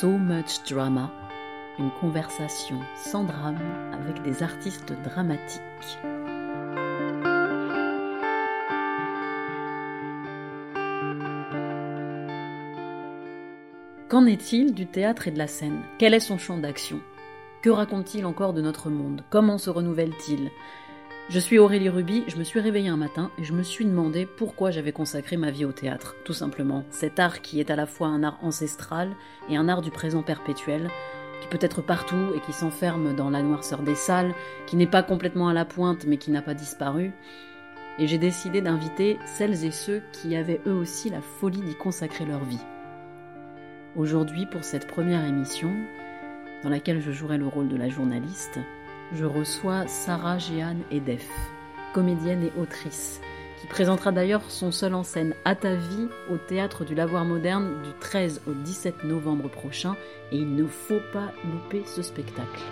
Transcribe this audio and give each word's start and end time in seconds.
So 0.00 0.08
Much 0.08 0.64
Drama, 0.68 1.12
une 1.78 1.90
conversation 2.00 2.80
sans 2.96 3.24
drame 3.24 3.58
avec 3.92 4.22
des 4.22 4.42
artistes 4.42 4.94
dramatiques. 5.04 5.60
Qu'en 14.08 14.24
est-il 14.24 14.72
du 14.72 14.86
théâtre 14.86 15.28
et 15.28 15.30
de 15.30 15.38
la 15.38 15.46
scène? 15.46 15.82
Quel 15.98 16.14
est 16.14 16.20
son 16.20 16.38
champ 16.38 16.56
d'action? 16.56 17.00
Que 17.60 17.68
raconte-t-il 17.68 18.24
encore 18.24 18.54
de 18.54 18.62
notre 18.62 18.88
monde? 18.88 19.22
Comment 19.28 19.58
se 19.58 19.68
renouvelle-t-il? 19.68 20.50
Je 21.32 21.38
suis 21.38 21.58
Aurélie 21.58 21.88
Ruby, 21.88 22.24
je 22.28 22.36
me 22.36 22.44
suis 22.44 22.60
réveillée 22.60 22.90
un 22.90 22.98
matin 22.98 23.30
et 23.38 23.44
je 23.44 23.54
me 23.54 23.62
suis 23.62 23.86
demandé 23.86 24.26
pourquoi 24.26 24.70
j'avais 24.70 24.92
consacré 24.92 25.38
ma 25.38 25.50
vie 25.50 25.64
au 25.64 25.72
théâtre. 25.72 26.14
Tout 26.26 26.34
simplement, 26.34 26.84
cet 26.90 27.18
art 27.18 27.40
qui 27.40 27.58
est 27.58 27.70
à 27.70 27.76
la 27.76 27.86
fois 27.86 28.08
un 28.08 28.22
art 28.22 28.38
ancestral 28.42 29.08
et 29.48 29.56
un 29.56 29.66
art 29.66 29.80
du 29.80 29.90
présent 29.90 30.22
perpétuel, 30.22 30.90
qui 31.40 31.48
peut 31.48 31.64
être 31.64 31.80
partout 31.80 32.34
et 32.36 32.40
qui 32.40 32.52
s'enferme 32.52 33.16
dans 33.16 33.30
la 33.30 33.40
noirceur 33.40 33.80
des 33.80 33.94
salles, 33.94 34.34
qui 34.66 34.76
n'est 34.76 34.86
pas 34.86 35.02
complètement 35.02 35.48
à 35.48 35.54
la 35.54 35.64
pointe 35.64 36.04
mais 36.06 36.18
qui 36.18 36.30
n'a 36.30 36.42
pas 36.42 36.52
disparu. 36.52 37.12
Et 37.98 38.06
j'ai 38.06 38.18
décidé 38.18 38.60
d'inviter 38.60 39.18
celles 39.24 39.64
et 39.64 39.70
ceux 39.70 40.02
qui 40.12 40.36
avaient 40.36 40.60
eux 40.66 40.74
aussi 40.74 41.08
la 41.08 41.22
folie 41.22 41.62
d'y 41.62 41.74
consacrer 41.74 42.26
leur 42.26 42.44
vie. 42.44 42.60
Aujourd'hui, 43.96 44.44
pour 44.44 44.64
cette 44.64 44.86
première 44.86 45.24
émission, 45.24 45.72
dans 46.62 46.68
laquelle 46.68 47.00
je 47.00 47.10
jouerai 47.10 47.38
le 47.38 47.46
rôle 47.46 47.68
de 47.68 47.76
la 47.76 47.88
journaliste, 47.88 48.58
je 49.14 49.24
reçois 49.24 49.86
Sarah 49.86 50.38
Jeanne 50.38 50.82
Edef, 50.90 51.28
comédienne 51.92 52.44
et 52.44 52.60
autrice, 52.60 53.20
qui 53.60 53.66
présentera 53.66 54.12
d'ailleurs 54.12 54.42
son 54.48 54.72
seul 54.72 54.94
en 54.94 55.02
scène 55.02 55.34
À 55.44 55.54
ta 55.54 55.74
vie 55.74 56.08
au 56.30 56.36
théâtre 56.36 56.84
du 56.84 56.94
Lavoir 56.94 57.24
Moderne 57.24 57.82
du 57.82 57.90
13 58.00 58.42
au 58.46 58.52
17 58.52 59.04
novembre 59.04 59.48
prochain, 59.48 59.96
et 60.30 60.36
il 60.36 60.54
ne 60.54 60.66
faut 60.66 61.00
pas 61.12 61.32
louper 61.44 61.82
ce 61.86 62.02
spectacle. 62.02 62.62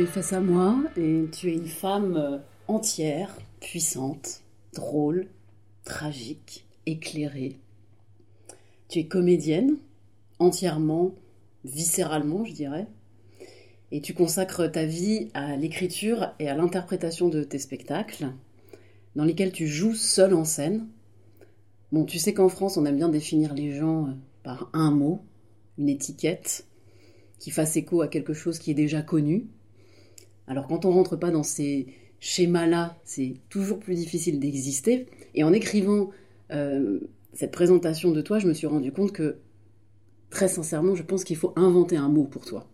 Es 0.00 0.06
face 0.06 0.32
à 0.32 0.40
moi 0.40 0.82
et 0.96 1.26
tu 1.30 1.50
es 1.50 1.52
une 1.52 1.66
femme 1.66 2.16
euh, 2.16 2.38
entière, 2.68 3.36
puissante, 3.60 4.40
drôle, 4.72 5.26
tragique, 5.84 6.66
éclairée. 6.86 7.58
Tu 8.88 9.00
es 9.00 9.06
comédienne, 9.08 9.76
entièrement, 10.38 11.14
viscéralement, 11.66 12.46
je 12.46 12.52
dirais. 12.54 12.86
Et 13.92 14.00
tu 14.00 14.14
consacres 14.14 14.72
ta 14.72 14.86
vie 14.86 15.28
à 15.34 15.56
l'écriture 15.56 16.32
et 16.38 16.48
à 16.48 16.54
l'interprétation 16.54 17.28
de 17.28 17.44
tes 17.44 17.58
spectacles, 17.58 18.32
dans 19.16 19.24
lesquels 19.24 19.52
tu 19.52 19.66
joues 19.66 19.94
seule 19.94 20.32
en 20.32 20.46
scène. 20.46 20.86
Bon, 21.92 22.06
tu 22.06 22.18
sais 22.18 22.32
qu'en 22.32 22.48
France, 22.48 22.78
on 22.78 22.86
aime 22.86 22.96
bien 22.96 23.10
définir 23.10 23.52
les 23.52 23.74
gens 23.74 24.06
euh, 24.06 24.12
par 24.44 24.70
un 24.72 24.92
mot, 24.92 25.20
une 25.76 25.90
étiquette, 25.90 26.64
qui 27.38 27.50
fasse 27.50 27.76
écho 27.76 28.00
à 28.00 28.08
quelque 28.08 28.32
chose 28.32 28.58
qui 28.58 28.70
est 28.70 28.74
déjà 28.74 29.02
connu. 29.02 29.50
Alors 30.50 30.66
quand 30.66 30.84
on 30.84 30.90
rentre 30.90 31.14
pas 31.14 31.30
dans 31.30 31.44
ces 31.44 31.86
schémas-là, 32.18 32.98
c'est 33.04 33.34
toujours 33.50 33.78
plus 33.78 33.94
difficile 33.94 34.40
d'exister. 34.40 35.06
Et 35.36 35.44
en 35.44 35.52
écrivant 35.52 36.10
euh, 36.50 36.98
cette 37.32 37.52
présentation 37.52 38.10
de 38.10 38.20
toi, 38.20 38.40
je 38.40 38.48
me 38.48 38.52
suis 38.52 38.66
rendu 38.66 38.90
compte 38.90 39.12
que, 39.12 39.38
très 40.28 40.48
sincèrement, 40.48 40.96
je 40.96 41.04
pense 41.04 41.22
qu'il 41.22 41.36
faut 41.36 41.52
inventer 41.54 41.96
un 41.96 42.08
mot 42.08 42.24
pour 42.24 42.44
toi. 42.44 42.68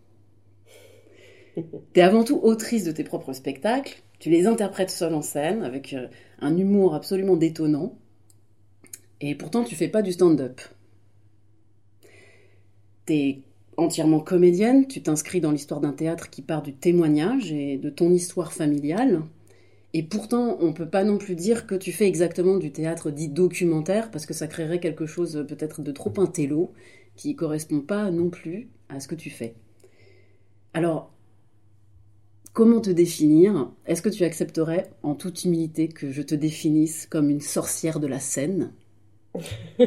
tu 1.55 1.63
es 1.93 2.01
avant 2.01 2.23
tout 2.23 2.39
autrice 2.41 2.83
de 2.83 2.91
tes 2.91 3.03
propres 3.03 3.33
spectacles, 3.33 4.01
tu 4.17 4.31
les 4.31 4.47
interprètes 4.47 4.89
seule 4.89 5.13
en 5.13 5.21
scène, 5.21 5.61
avec 5.61 5.93
euh, 5.93 6.07
un 6.39 6.57
humour 6.57 6.95
absolument 6.95 7.37
détonnant, 7.37 7.95
et 9.21 9.35
pourtant 9.35 9.63
tu 9.63 9.75
fais 9.75 9.87
pas 9.87 10.01
du 10.01 10.13
stand-up. 10.13 10.61
T'es 13.05 13.43
entièrement 13.77 14.19
comédienne, 14.19 14.87
tu 14.87 15.01
t'inscris 15.01 15.39
dans 15.39 15.51
l'histoire 15.51 15.79
d'un 15.79 15.93
théâtre 15.93 16.29
qui 16.29 16.41
part 16.41 16.63
du 16.63 16.73
témoignage 16.73 17.51
et 17.51 17.77
de 17.77 17.89
ton 17.89 18.11
histoire 18.11 18.51
familiale. 18.51 19.21
Et 19.93 20.03
pourtant, 20.03 20.57
on 20.59 20.67
ne 20.67 20.73
peut 20.73 20.89
pas 20.89 21.03
non 21.03 21.17
plus 21.17 21.35
dire 21.35 21.65
que 21.65 21.75
tu 21.75 21.91
fais 21.91 22.07
exactement 22.07 22.57
du 22.57 22.71
théâtre 22.71 23.11
dit 23.11 23.29
documentaire, 23.29 24.11
parce 24.11 24.25
que 24.25 24.33
ça 24.33 24.47
créerait 24.47 24.79
quelque 24.79 25.05
chose 25.05 25.45
peut-être 25.47 25.81
de 25.81 25.91
trop 25.91 26.13
intello, 26.17 26.73
qui 27.15 27.35
correspond 27.35 27.79
pas 27.79 28.11
non 28.11 28.29
plus 28.29 28.69
à 28.89 28.99
ce 28.99 29.07
que 29.07 29.15
tu 29.15 29.29
fais. 29.29 29.55
Alors, 30.73 31.11
comment 32.53 32.81
te 32.81 32.89
définir? 32.89 33.71
Est-ce 33.85 34.01
que 34.01 34.09
tu 34.09 34.23
accepterais, 34.23 34.89
en 35.03 35.15
toute 35.15 35.45
humilité, 35.45 35.87
que 35.87 36.11
je 36.11 36.21
te 36.21 36.35
définisse 36.35 37.07
comme 37.07 37.29
une 37.29 37.41
sorcière 37.41 37.99
de 37.99 38.07
la 38.07 38.19
scène? 38.19 38.73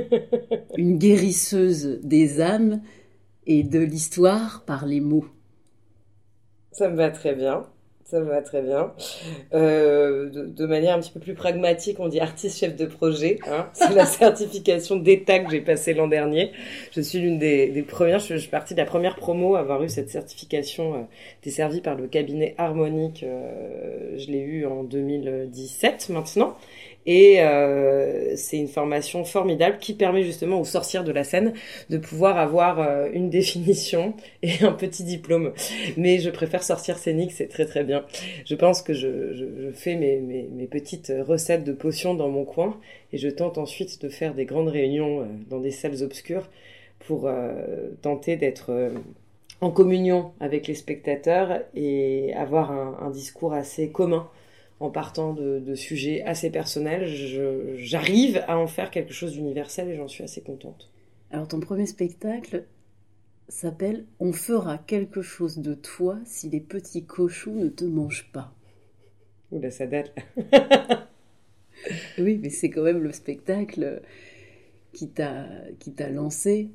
Une 0.76 0.98
guérisseuse 0.98 2.00
des 2.04 2.40
âmes 2.40 2.82
et 3.50 3.64
de 3.64 3.80
l'histoire 3.80 4.62
par 4.64 4.86
les 4.86 5.00
mots. 5.00 5.26
Ça 6.70 6.88
me 6.88 6.94
va 6.94 7.10
très 7.10 7.34
bien. 7.34 7.66
Ça 8.04 8.20
me 8.20 8.24
va 8.24 8.42
très 8.42 8.62
bien. 8.62 8.92
Euh, 9.54 10.30
de, 10.30 10.66
manière 10.66 10.96
un 10.96 11.00
petit 11.00 11.10
peu 11.10 11.20
plus 11.20 11.34
pragmatique, 11.34 11.98
on 11.98 12.08
dit 12.08 12.20
artiste 12.20 12.58
chef 12.58 12.76
de 12.76 12.86
projet. 12.86 13.38
Hein. 13.48 13.68
C'est 13.72 13.92
la 13.94 14.06
certification 14.06 14.96
d'État 14.96 15.40
que 15.40 15.50
j'ai 15.50 15.60
passée 15.60 15.94
l'an 15.94 16.06
dernier. 16.06 16.52
Je 16.92 17.00
suis 17.00 17.18
l'une 17.18 17.38
des, 17.38 17.84
premières, 17.88 18.20
je, 18.20 18.36
suis 18.36 18.50
partie 18.50 18.74
de 18.74 18.78
la 18.78 18.84
première 18.84 19.16
promo 19.16 19.56
à 19.56 19.60
avoir 19.60 19.82
eu 19.82 19.88
cette 19.88 20.10
certification 20.10 20.94
euh, 20.94 21.02
desservie 21.42 21.80
par 21.80 21.96
le 21.96 22.06
cabinet 22.06 22.54
Harmonique. 22.56 23.24
Euh, 23.24 24.16
je 24.16 24.26
l'ai 24.28 24.40
eu 24.40 24.66
en 24.66 24.84
2017 24.84 26.08
maintenant. 26.10 26.56
Et 27.06 27.40
euh, 27.40 28.36
c'est 28.36 28.58
une 28.58 28.68
formation 28.68 29.24
formidable 29.24 29.78
qui 29.78 29.94
permet 29.94 30.22
justement 30.22 30.60
aux 30.60 30.64
sorcières 30.64 31.04
de 31.04 31.12
la 31.12 31.24
scène 31.24 31.54
de 31.88 31.96
pouvoir 31.96 32.38
avoir 32.38 32.80
euh, 32.80 33.08
une 33.12 33.30
définition 33.40 34.14
et 34.42 34.62
un 34.62 34.72
petit 34.72 35.04
diplôme. 35.04 35.52
Mais 35.96 36.18
je 36.18 36.30
préfère 36.30 36.62
sortir 36.62 36.98
scénique, 36.98 37.32
c'est 37.32 37.48
très 37.48 37.64
très 37.64 37.84
bien. 37.84 38.04
Je 38.44 38.54
pense 38.54 38.82
que 38.82 38.92
je, 38.92 39.70
fais 39.74 39.96
mes, 39.96 40.20
mes, 40.20 40.66
petites 40.66 41.12
recettes 41.26 41.64
de 41.64 41.72
potions 41.72 42.14
dans 42.14 42.28
mon 42.28 42.44
coin 42.44 42.78
et 43.12 43.18
je 43.18 43.28
tente 43.28 43.58
ensuite 43.58 44.00
de 44.02 44.08
faire 44.08 44.34
des 44.34 44.44
grandes 44.44 44.68
réunions 44.68 45.22
euh, 45.22 45.24
dans 45.48 45.58
des 45.58 45.70
salles 45.70 46.02
obscures 46.02 46.48
pour 47.06 47.30
tenter 48.02 48.36
d'être 48.36 48.92
en 49.62 49.70
communion 49.70 50.32
avec 50.38 50.66
les 50.66 50.74
spectateurs 50.74 51.62
et 51.74 52.34
avoir 52.34 52.70
un 52.70 53.08
discours 53.08 53.54
assez 53.54 53.88
commun 53.88 54.28
en 54.80 54.90
partant 54.90 55.34
de, 55.34 55.74
sujets 55.74 56.22
assez 56.22 56.50
personnels, 56.50 57.06
j'arrive 57.76 58.42
à 58.48 58.58
en 58.58 58.66
faire 58.66 58.90
quelque 58.90 59.12
chose 59.12 59.32
d'universel 59.32 59.90
et 59.90 59.96
j'en 59.96 60.08
suis 60.08 60.24
assez 60.24 60.40
contente. 60.40 60.90
Alors 61.30 61.46
ton 61.46 61.60
premier 61.60 61.86
spectacle 61.86 62.64
s'appelle 63.48 64.06
On 64.18 64.32
fera 64.32 64.78
quelque 64.78 65.20
chose 65.20 65.58
de 65.58 65.74
toi 65.74 66.18
si 66.24 66.48
les 66.48 66.60
petits 66.60 67.04
cochons 67.04 67.54
ne 67.54 67.68
te 67.68 67.84
mangent 67.84 68.30
pas. 68.32 68.54
Oula, 69.52 69.70
ça 69.70 69.86
date. 69.86 70.14
oui, 72.18 72.38
mais 72.42 72.50
c'est 72.50 72.70
quand 72.70 72.82
même 72.82 73.02
le 73.02 73.12
spectacle 73.12 74.00
qui 74.92 75.10
t'a 75.10 76.10
lancé. 76.10 76.70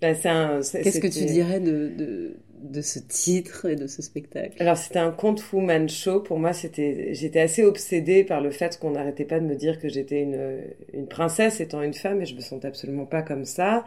Bah, 0.00 0.14
Qu'est-ce 0.14 1.00
que 1.00 1.06
tu 1.06 1.24
dirais 1.24 1.60
de, 1.60 1.88
de 1.96 2.36
ce 2.80 2.98
titre 2.98 3.66
et 3.66 3.76
de 3.76 3.86
ce 3.86 4.02
spectacle 4.02 4.60
Alors 4.60 4.76
c'était 4.76 4.98
un 4.98 5.10
conte 5.10 5.42
woman 5.52 5.88
show. 5.88 6.20
Pour 6.20 6.38
moi, 6.38 6.52
c'était, 6.52 7.14
j'étais 7.14 7.40
assez 7.40 7.62
obsédée 7.62 8.24
par 8.24 8.40
le 8.40 8.50
fait 8.50 8.78
qu'on 8.78 8.92
n'arrêtait 8.92 9.24
pas 9.24 9.40
de 9.40 9.46
me 9.46 9.54
dire 9.54 9.78
que 9.78 9.88
j'étais 9.88 10.22
une, 10.22 10.60
une 10.92 11.06
princesse 11.06 11.60
étant 11.60 11.82
une 11.82 11.94
femme 11.94 12.22
et 12.22 12.26
je 12.26 12.34
me 12.34 12.40
sentais 12.40 12.68
absolument 12.68 13.06
pas 13.06 13.22
comme 13.22 13.44
ça. 13.44 13.84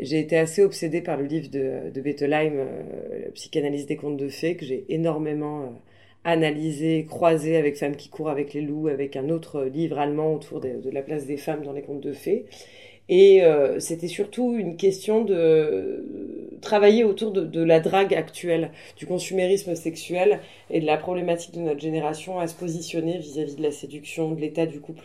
J'ai 0.00 0.18
été 0.18 0.36
assez 0.36 0.62
obsédée 0.62 1.00
par 1.00 1.16
le 1.16 1.24
livre 1.24 1.48
de, 1.50 1.90
de 1.92 2.00
Bettelheim, 2.00 2.54
euh, 2.56 3.30
Psychanalyse 3.34 3.86
des 3.86 3.96
contes 3.96 4.16
de 4.16 4.28
fées, 4.28 4.56
que 4.56 4.64
j'ai 4.64 4.84
énormément 4.88 5.62
euh, 5.62 5.66
analysé, 6.24 7.06
croisé 7.08 7.56
avec 7.56 7.76
Femmes 7.76 7.94
qui 7.94 8.08
courent 8.08 8.30
avec 8.30 8.54
les 8.54 8.60
loups, 8.60 8.88
avec 8.88 9.14
un 9.14 9.28
autre 9.28 9.64
livre 9.64 9.98
allemand 9.98 10.34
autour 10.34 10.60
de, 10.60 10.80
de 10.80 10.90
la 10.90 11.02
place 11.02 11.26
des 11.26 11.36
femmes 11.36 11.62
dans 11.62 11.72
les 11.72 11.82
contes 11.82 12.00
de 12.00 12.12
fées. 12.12 12.46
Et 13.08 13.44
euh, 13.44 13.78
c'était 13.80 14.08
surtout 14.08 14.54
une 14.56 14.76
question 14.76 15.24
de 15.24 16.33
travailler 16.64 17.04
autour 17.04 17.30
de, 17.30 17.62
la 17.62 17.80
drague 17.80 18.14
actuelle, 18.14 18.70
du 18.96 19.06
consumérisme 19.06 19.74
sexuel 19.74 20.40
et 20.70 20.80
de 20.80 20.86
la 20.86 20.96
problématique 20.96 21.54
de 21.54 21.60
notre 21.60 21.80
génération 21.80 22.40
à 22.40 22.46
se 22.46 22.54
positionner 22.54 23.18
vis-à-vis 23.18 23.54
de 23.54 23.62
la 23.62 23.70
séduction, 23.70 24.32
de 24.32 24.40
l'état 24.40 24.66
du 24.66 24.80
couple. 24.80 25.04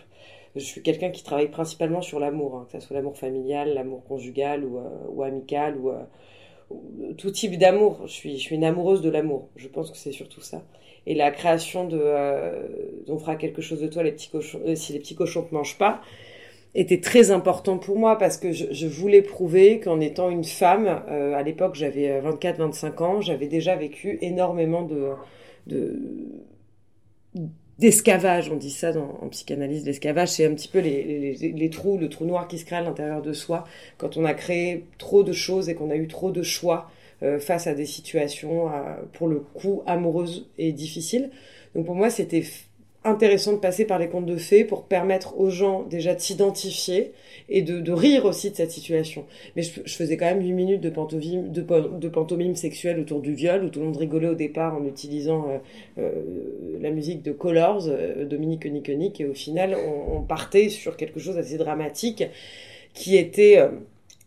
Je 0.56 0.60
suis 0.60 0.82
quelqu'un 0.82 1.10
qui 1.10 1.22
travaille 1.22 1.50
principalement 1.50 2.02
sur 2.02 2.18
l'amour, 2.18 2.56
hein, 2.56 2.66
que 2.66 2.80
ce 2.80 2.86
soit 2.86 2.96
l'amour 2.96 3.16
familial, 3.16 3.72
l'amour 3.74 4.02
conjugal 4.04 4.64
ou, 4.64 4.78
euh, 4.78 5.22
amical 5.22 5.76
ou, 5.76 5.90
euh, 5.90 6.02
tout 7.16 7.30
type 7.30 7.56
d'amour. 7.56 8.00
Je 8.06 8.12
suis, 8.12 8.48
une 8.50 8.64
amoureuse 8.64 9.00
de 9.00 9.10
l'amour. 9.10 9.48
Je 9.54 9.68
pense 9.68 9.92
que 9.92 9.96
c'est 9.96 10.12
surtout 10.12 10.40
ça. 10.40 10.62
Et 11.06 11.14
la 11.14 11.30
création 11.30 11.86
de, 11.86 12.02
on 13.08 13.18
fera 13.18 13.36
quelque 13.36 13.62
chose 13.62 13.80
de 13.80 13.86
toi, 13.86 14.02
les 14.02 14.12
petits 14.12 14.28
cochons, 14.28 14.60
si 14.74 14.92
les 14.92 14.98
petits 14.98 15.14
cochons 15.14 15.46
ne 15.50 15.56
mangent 15.56 15.78
pas 15.78 16.02
était 16.74 17.00
très 17.00 17.30
important 17.30 17.78
pour 17.78 17.98
moi 17.98 18.16
parce 18.16 18.36
que 18.36 18.52
je, 18.52 18.86
voulais 18.86 19.22
prouver 19.22 19.80
qu'en 19.80 20.00
étant 20.00 20.30
une 20.30 20.44
femme, 20.44 20.86
à 20.86 21.42
l'époque 21.42 21.74
j'avais 21.74 22.20
24-25 22.20 23.02
ans, 23.02 23.20
j'avais 23.20 23.48
déjà 23.48 23.74
vécu 23.76 24.18
énormément 24.20 24.82
de, 24.82 25.10
de 25.66 25.98
d'escavage, 27.80 28.50
on 28.50 28.56
dit 28.56 28.70
ça 28.70 28.92
en 28.96 29.28
psychanalyse, 29.28 29.86
l'escavage, 29.86 30.28
c'est 30.28 30.44
un 30.44 30.54
petit 30.54 30.68
peu 30.68 30.80
les, 30.80 31.34
les, 31.34 31.70
trous, 31.70 31.96
le 31.96 32.10
trou 32.10 32.26
noir 32.26 32.46
qui 32.46 32.58
se 32.58 32.66
crée 32.66 32.76
à 32.76 32.82
l'intérieur 32.82 33.22
de 33.22 33.32
soi 33.32 33.64
quand 33.96 34.18
on 34.18 34.24
a 34.26 34.34
créé 34.34 34.84
trop 34.98 35.22
de 35.22 35.32
choses 35.32 35.70
et 35.70 35.74
qu'on 35.74 35.90
a 35.90 35.96
eu 35.96 36.06
trop 36.06 36.30
de 36.30 36.42
choix 36.42 36.90
euh, 37.22 37.40
face 37.40 37.66
à 37.66 37.74
des 37.74 37.86
situations, 37.86 38.70
pour 39.14 39.28
le 39.28 39.40
coup, 39.40 39.82
amoureuses 39.86 40.46
et 40.58 40.72
difficiles. 40.72 41.30
Donc 41.74 41.86
pour 41.86 41.94
moi, 41.94 42.10
c'était 42.10 42.44
intéressant 43.02 43.54
de 43.54 43.58
passer 43.58 43.86
par 43.86 43.98
les 43.98 44.08
contes 44.08 44.26
de 44.26 44.36
fées 44.36 44.64
pour 44.64 44.84
permettre 44.84 45.38
aux 45.38 45.48
gens 45.48 45.84
déjà 45.84 46.14
de 46.14 46.20
s'identifier 46.20 47.12
et 47.48 47.62
de, 47.62 47.80
de, 47.80 47.92
rire 47.92 48.26
aussi 48.26 48.50
de 48.50 48.56
cette 48.56 48.70
situation. 48.70 49.24
Mais 49.56 49.62
je, 49.62 49.80
je 49.84 49.94
faisais 49.96 50.16
quand 50.16 50.26
même 50.26 50.42
8 50.42 50.52
minutes 50.52 50.80
de 50.80 50.90
pantomime, 50.90 51.50
de, 51.50 52.08
pantomime 52.08 52.56
sexuelle 52.56 53.00
autour 53.00 53.20
du 53.20 53.32
viol, 53.32 53.64
où 53.64 53.68
tout 53.70 53.80
le 53.80 53.86
monde 53.86 53.96
rigolait 53.96 54.28
au 54.28 54.34
départ 54.34 54.74
en 54.74 54.84
utilisant 54.84 55.48
euh, 55.48 55.58
euh, 55.98 56.10
la 56.80 56.90
musique 56.90 57.22
de 57.22 57.32
Colors, 57.32 57.86
euh, 57.88 58.26
Dominique 58.26 58.66
Niconic, 58.66 59.20
et 59.20 59.24
au 59.24 59.34
final 59.34 59.74
on, 59.74 60.18
on, 60.18 60.22
partait 60.22 60.68
sur 60.68 60.96
quelque 60.96 61.18
chose 61.18 61.36
d'assez 61.36 61.56
dramatique 61.56 62.24
qui 62.94 63.16
était 63.16 63.58
euh, 63.58 63.68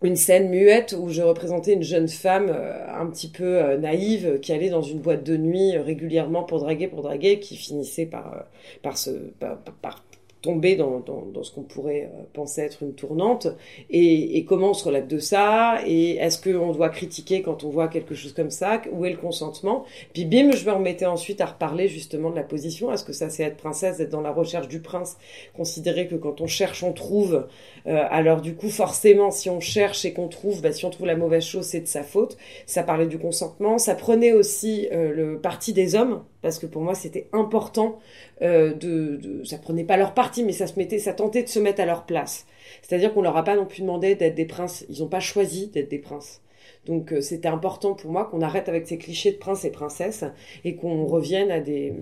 une 0.03 0.15
scène 0.15 0.49
muette 0.49 0.95
où 0.99 1.09
je 1.09 1.21
représentais 1.21 1.73
une 1.73 1.83
jeune 1.83 2.07
femme 2.07 2.49
euh, 2.49 2.85
un 2.93 3.07
petit 3.07 3.29
peu 3.29 3.57
euh, 3.57 3.77
naïve 3.77 4.39
qui 4.41 4.51
allait 4.51 4.69
dans 4.69 4.81
une 4.81 4.99
boîte 4.99 5.23
de 5.23 5.37
nuit 5.37 5.75
euh, 5.75 5.81
régulièrement 5.81 6.43
pour 6.43 6.59
draguer, 6.59 6.87
pour 6.87 7.01
draguer, 7.01 7.39
qui 7.39 7.55
finissait 7.55 8.05
par, 8.05 8.45
par, 8.81 8.97
se, 8.97 9.11
par, 9.39 9.57
par 9.81 10.03
tomber 10.43 10.75
dans, 10.75 10.99
dans, 10.99 11.25
dans 11.33 11.41
ce 11.41 11.51
qu'on 11.51 11.63
pourrait 11.63 12.11
euh, 12.13 12.23
penser 12.33 12.61
être 12.61 12.83
une 12.83 12.93
tournante. 12.93 13.47
Et, 13.89 14.37
et, 14.37 14.43
comment 14.43 14.71
on 14.71 14.73
se 14.73 14.83
relève 14.83 15.07
de 15.07 15.17
ça? 15.17 15.79
Et 15.87 16.17
est-ce 16.17 16.37
qu'on 16.43 16.73
doit 16.73 16.89
critiquer 16.89 17.41
quand 17.41 17.63
on 17.63 17.69
voit 17.69 17.87
quelque 17.87 18.13
chose 18.13 18.33
comme 18.33 18.51
ça? 18.51 18.81
Où 18.91 19.05
est 19.05 19.09
le 19.09 19.17
consentement? 19.17 19.85
Puis 20.13 20.25
bim 20.25 20.51
je 20.51 20.65
me 20.65 20.71
remettais 20.73 21.05
ensuite 21.05 21.39
à 21.39 21.45
reparler 21.45 21.87
justement 21.87 22.29
de 22.29 22.35
la 22.35 22.43
position. 22.43 22.91
Est-ce 22.91 23.05
que 23.05 23.13
ça 23.13 23.29
c'est 23.29 23.43
être 23.43 23.55
princesse 23.55 24.01
être 24.01 24.09
dans 24.09 24.21
la 24.21 24.33
recherche 24.33 24.67
du 24.67 24.81
prince? 24.81 25.17
Considérer 25.55 26.07
que 26.07 26.15
quand 26.15 26.41
on 26.41 26.47
cherche 26.47 26.83
on 26.83 26.91
trouve. 26.91 27.47
Euh, 27.87 28.03
alors 28.09 28.41
du 28.41 28.55
coup 28.55 28.69
forcément 28.69 29.31
si 29.31 29.49
on 29.49 29.61
cherche 29.61 30.03
et 30.03 30.11
qu'on 30.11 30.27
trouve 30.27 30.61
bah, 30.61 30.73
si 30.73 30.83
on 30.83 30.89
trouve 30.89 31.07
la 31.07 31.15
mauvaise 31.15 31.45
chose 31.45 31.65
c'est 31.65 31.81
de 31.81 31.87
sa 31.87 32.03
faute. 32.03 32.37
Ça 32.65 32.83
parlait 32.83 33.07
du 33.07 33.17
consentement. 33.17 33.77
Ça 33.77 33.95
prenait 33.95 34.33
aussi 34.33 34.89
euh, 34.91 35.13
le 35.13 35.39
parti 35.39 35.71
des 35.71 35.95
hommes 35.95 36.21
parce 36.43 36.59
que 36.59 36.67
pour 36.67 36.83
moi 36.83 36.93
c'était 36.93 37.27
important 37.33 37.97
euh, 38.43 38.73
de, 38.75 39.15
de, 39.15 39.43
ça 39.43 39.57
prenait 39.57 39.85
pas 39.85 39.97
leur 39.97 40.13
parti 40.13 40.43
mais 40.43 40.51
ça 40.51 40.67
tentait 41.13 41.41
de 41.41 41.49
se 41.49 41.59
mettre 41.59 41.81
à 41.81 41.85
leur 41.85 42.05
place. 42.05 42.45
C'est-à-dire 42.83 43.13
qu'on 43.13 43.23
leur 43.23 43.35
a 43.35 43.43
pas 43.43 43.55
non 43.55 43.65
plus 43.65 43.81
demandé 43.81 44.13
d'être 44.13 44.35
des 44.35 44.45
princes. 44.45 44.85
Ils 44.89 45.01
ont 45.03 45.07
pas 45.07 45.19
choisi 45.19 45.67
d'être 45.67 45.89
des 45.89 45.99
princes. 45.99 46.41
Donc 46.85 47.13
euh, 47.13 47.21
c'était 47.21 47.47
important 47.47 47.95
pour 47.95 48.11
moi 48.11 48.25
qu'on 48.25 48.41
arrête 48.41 48.69
avec 48.69 48.87
ces 48.87 48.99
clichés 48.99 49.31
de 49.31 49.37
princes 49.37 49.65
et 49.65 49.71
princesses 49.71 50.25
et 50.63 50.75
qu'on 50.75 51.05
revienne 51.05 51.49
à 51.49 51.59
des 51.59 51.93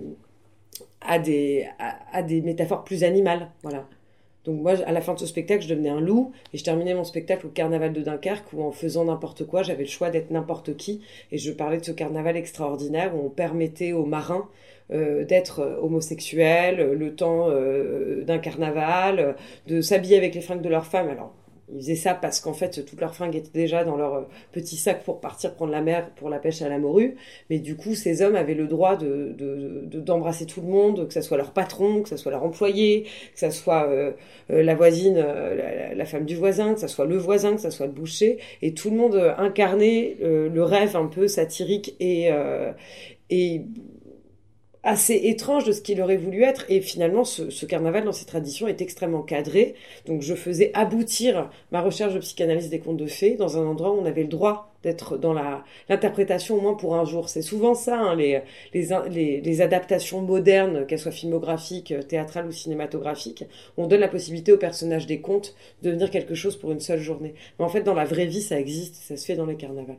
à 1.00 1.18
des 1.18 1.66
à 1.78 2.22
des 2.22 2.42
métaphores 2.42 2.84
plus 2.84 3.04
animales. 3.04 3.50
Voilà 3.62 3.88
donc 4.44 4.60
moi, 4.60 4.72
à 4.84 4.92
la 4.92 5.00
fin 5.00 5.14
de 5.14 5.20
ce 5.20 5.26
spectacle, 5.26 5.62
je 5.62 5.68
devenais 5.68 5.88
un 5.88 6.00
loup 6.00 6.32
et 6.52 6.58
je 6.58 6.64
terminais 6.64 6.94
mon 6.94 7.04
spectacle 7.04 7.46
au 7.46 7.50
carnaval 7.50 7.92
de 7.92 8.02
Dunkerque 8.02 8.52
où 8.52 8.62
en 8.62 8.72
faisant 8.72 9.04
n'importe 9.04 9.46
quoi, 9.46 9.62
j'avais 9.62 9.84
le 9.84 9.88
choix 9.88 10.10
d'être 10.10 10.30
n'importe 10.30 10.76
qui 10.76 11.00
et 11.30 11.38
je 11.38 11.52
parlais 11.52 11.78
de 11.78 11.84
ce 11.84 11.92
carnaval 11.92 12.36
extraordinaire 12.36 13.14
où 13.14 13.26
on 13.26 13.30
permettait 13.30 13.92
aux 13.92 14.04
marins 14.04 14.48
euh, 14.90 15.24
d'être 15.24 15.60
euh, 15.60 15.80
homosexuels 15.80 16.80
euh, 16.80 16.94
le 16.94 17.14
temps 17.14 17.46
euh, 17.48 18.24
d'un 18.24 18.38
carnaval, 18.38 19.36
de 19.68 19.80
s'habiller 19.80 20.16
avec 20.16 20.34
les 20.34 20.40
fringues 20.40 20.60
de 20.60 20.68
leurs 20.68 20.86
femmes. 20.86 21.08
Alors 21.08 21.32
ils 21.72 21.80
faisaient 21.80 21.94
ça 21.94 22.14
parce 22.14 22.40
qu'en 22.40 22.52
fait, 22.52 22.84
toutes 22.84 23.00
leurs 23.00 23.14
fringues 23.14 23.36
étaient 23.36 23.58
déjà 23.58 23.84
dans 23.84 23.96
leur 23.96 24.14
euh, 24.14 24.22
petit 24.52 24.76
sac 24.76 25.02
pour 25.04 25.20
partir 25.20 25.54
prendre 25.54 25.72
la 25.72 25.80
mer 25.80 26.10
pour 26.16 26.28
la 26.28 26.38
pêche 26.38 26.62
à 26.62 26.68
la 26.68 26.78
morue. 26.78 27.16
Mais 27.50 27.58
du 27.58 27.76
coup, 27.76 27.94
ces 27.94 28.22
hommes 28.22 28.36
avaient 28.36 28.54
le 28.54 28.66
droit 28.66 28.96
de, 28.96 29.34
d'embrasser 29.84 30.46
tout 30.46 30.60
le 30.60 30.68
monde, 30.68 31.08
que 31.08 31.14
ce 31.14 31.22
soit 31.22 31.36
leur 31.36 31.52
patron, 31.52 32.02
que 32.02 32.08
ce 32.08 32.16
soit 32.16 32.30
leur 32.30 32.42
employé, 32.42 33.04
que 33.34 33.40
ce 33.40 33.50
soit 33.50 33.88
euh, 33.88 34.12
euh, 34.50 34.62
la 34.62 34.74
voisine, 34.74 35.24
la, 35.94 36.04
femme 36.04 36.24
du 36.24 36.36
voisin, 36.36 36.74
que 36.74 36.80
ce 36.80 36.88
soit 36.88 37.06
le 37.06 37.16
voisin, 37.16 37.54
que 37.54 37.60
ce 37.60 37.70
soit 37.70 37.86
le 37.86 37.92
boucher. 37.92 38.38
Et 38.60 38.74
tout 38.74 38.90
le 38.90 38.96
monde 38.96 39.34
incarnait 39.38 40.16
le 40.20 40.62
rêve 40.62 40.96
un 40.96 41.06
peu 41.06 41.28
satirique 41.28 41.94
et 42.00 42.30
assez 44.82 45.14
étrange 45.14 45.64
de 45.64 45.72
ce 45.72 45.80
qu'il 45.80 46.00
aurait 46.00 46.16
voulu 46.16 46.42
être. 46.42 46.64
Et 46.68 46.80
finalement, 46.80 47.24
ce, 47.24 47.66
carnaval, 47.66 48.04
dans 48.04 48.12
ses 48.12 48.26
traditions, 48.26 48.68
est 48.68 48.80
extrêmement 48.80 49.22
cadré. 49.22 49.74
Donc, 50.06 50.22
je 50.22 50.34
faisais 50.34 50.70
aboutir 50.74 51.50
ma 51.70 51.80
recherche 51.80 52.14
de 52.14 52.18
psychanalyse 52.18 52.68
des 52.70 52.80
contes 52.80 52.96
de 52.96 53.06
fées 53.06 53.36
dans 53.36 53.58
un 53.58 53.66
endroit 53.66 53.92
où 53.92 54.00
on 54.00 54.04
avait 54.04 54.22
le 54.22 54.28
droit 54.28 54.68
d'être 54.82 55.16
dans 55.16 55.32
la 55.32 55.64
l'interprétation 55.88 56.56
au 56.56 56.60
moins 56.60 56.74
pour 56.74 56.96
un 56.96 57.04
jour. 57.04 57.28
C'est 57.28 57.42
souvent 57.42 57.74
ça, 57.74 57.98
hein, 57.98 58.16
les, 58.16 58.42
les, 58.74 59.40
les, 59.40 59.60
adaptations 59.60 60.22
modernes, 60.22 60.86
qu'elles 60.86 60.98
soient 60.98 61.12
filmographiques, 61.12 61.94
théâtrales 62.08 62.46
ou 62.48 62.52
cinématographiques. 62.52 63.44
On 63.76 63.86
donne 63.86 64.00
la 64.00 64.08
possibilité 64.08 64.52
aux 64.52 64.58
personnages 64.58 65.06
des 65.06 65.20
contes 65.20 65.54
de 65.82 65.90
devenir 65.90 66.10
quelque 66.10 66.34
chose 66.34 66.56
pour 66.56 66.72
une 66.72 66.80
seule 66.80 67.00
journée. 67.00 67.34
Mais 67.58 67.64
en 67.64 67.68
fait, 67.68 67.82
dans 67.82 67.94
la 67.94 68.04
vraie 68.04 68.26
vie, 68.26 68.42
ça 68.42 68.58
existe, 68.58 68.96
ça 68.96 69.16
se 69.16 69.24
fait 69.24 69.36
dans 69.36 69.46
les 69.46 69.56
carnavals. 69.56 69.98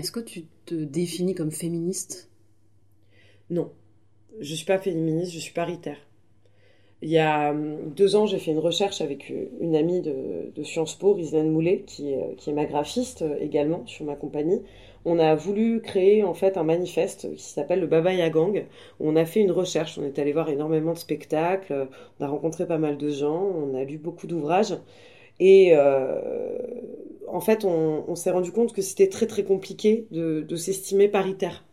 Est-ce 0.00 0.12
que 0.12 0.20
tu 0.20 0.46
te 0.64 0.74
définis 0.74 1.34
comme 1.34 1.50
féministe? 1.50 2.30
Non. 3.50 3.70
Je 4.40 4.50
ne 4.50 4.56
suis 4.56 4.64
pas 4.64 4.78
féministe, 4.78 5.32
je 5.32 5.38
suis 5.38 5.52
paritaire. 5.52 5.98
Il 7.02 7.10
y 7.10 7.18
a 7.18 7.50
hum, 7.50 7.92
deux 7.94 8.16
ans, 8.16 8.24
j'ai 8.24 8.38
fait 8.38 8.52
une 8.52 8.60
recherche 8.60 9.02
avec 9.02 9.30
euh, 9.30 9.50
une 9.60 9.76
amie 9.76 10.00
de, 10.00 10.62
Sciences 10.62 10.94
Po, 10.94 11.12
Rislaine 11.12 11.50
Moulet, 11.50 11.82
qui 11.86 12.12
est, 12.12 12.34
qui 12.38 12.48
est 12.48 12.54
ma 12.54 12.64
graphiste 12.64 13.20
euh, 13.20 13.36
également 13.40 13.86
sur 13.86 14.06
ma 14.06 14.14
compagnie. 14.14 14.62
On 15.04 15.18
a 15.18 15.34
voulu 15.34 15.82
créer 15.82 16.24
en 16.24 16.32
fait 16.32 16.56
un 16.56 16.64
manifeste 16.64 17.34
qui 17.34 17.42
s'appelle 17.42 17.80
le 17.80 17.86
Baba 17.86 18.14
Gang. 18.30 18.64
On 19.00 19.16
a 19.16 19.26
fait 19.26 19.40
une 19.40 19.52
recherche, 19.52 19.98
on 19.98 20.04
est 20.04 20.18
allé 20.18 20.32
voir 20.32 20.48
énormément 20.48 20.94
de 20.94 20.98
spectacles, 20.98 21.88
on 22.18 22.24
a 22.24 22.28
rencontré 22.28 22.66
pas 22.66 22.78
mal 22.78 22.96
de 22.96 23.10
gens, 23.10 23.52
on 23.54 23.74
a 23.74 23.84
lu 23.84 23.98
beaucoup 23.98 24.26
d'ouvrages. 24.26 24.78
Et 25.40 25.70
euh, 25.74 26.20
en 27.26 27.40
fait, 27.40 27.64
on, 27.64 28.14
s'est 28.14 28.30
rendu 28.30 28.52
compte 28.52 28.72
que 28.74 28.82
c'était 28.82 29.08
très 29.08 29.26
très 29.26 29.42
compliqué 29.42 30.06
de, 30.12 30.56
s'estimer 30.56 31.08
paritaire. 31.08 31.64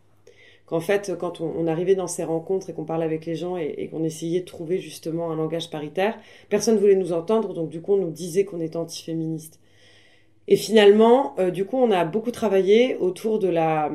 Qu'en 0.66 0.80
fait, 0.80 1.12
quand 1.18 1.40
on, 1.40 1.66
arrivait 1.66 1.94
dans 1.94 2.06
ces 2.06 2.24
rencontres 2.24 2.70
et 2.70 2.72
qu'on 2.72 2.84
parlait 2.84 3.04
avec 3.04 3.26
les 3.26 3.36
gens 3.36 3.56
et, 3.56 3.88
qu'on 3.90 4.04
essayait 4.04 4.40
de 4.40 4.46
trouver 4.46 4.78
justement 4.78 5.30
un 5.30 5.36
langage 5.36 5.70
paritaire, 5.70 6.18
personne 6.48 6.74
ne 6.74 6.80
voulait 6.80 6.94
nous 6.94 7.12
entendre, 7.12 7.54
donc 7.54 7.68
du 7.68 7.80
coup 7.80 7.94
on 7.94 7.98
nous 7.98 8.10
disait 8.10 8.44
qu'on 8.44 8.60
était 8.60 8.76
antiféministe. 8.76 9.60
Et 10.50 10.56
finalement, 10.56 11.34
euh, 11.38 11.50
du 11.50 11.66
coup, 11.66 11.76
on 11.76 11.90
a 11.90 12.06
beaucoup 12.06 12.30
travaillé 12.30 12.96
autour 12.96 13.38
de 13.38 13.48
la 13.48 13.92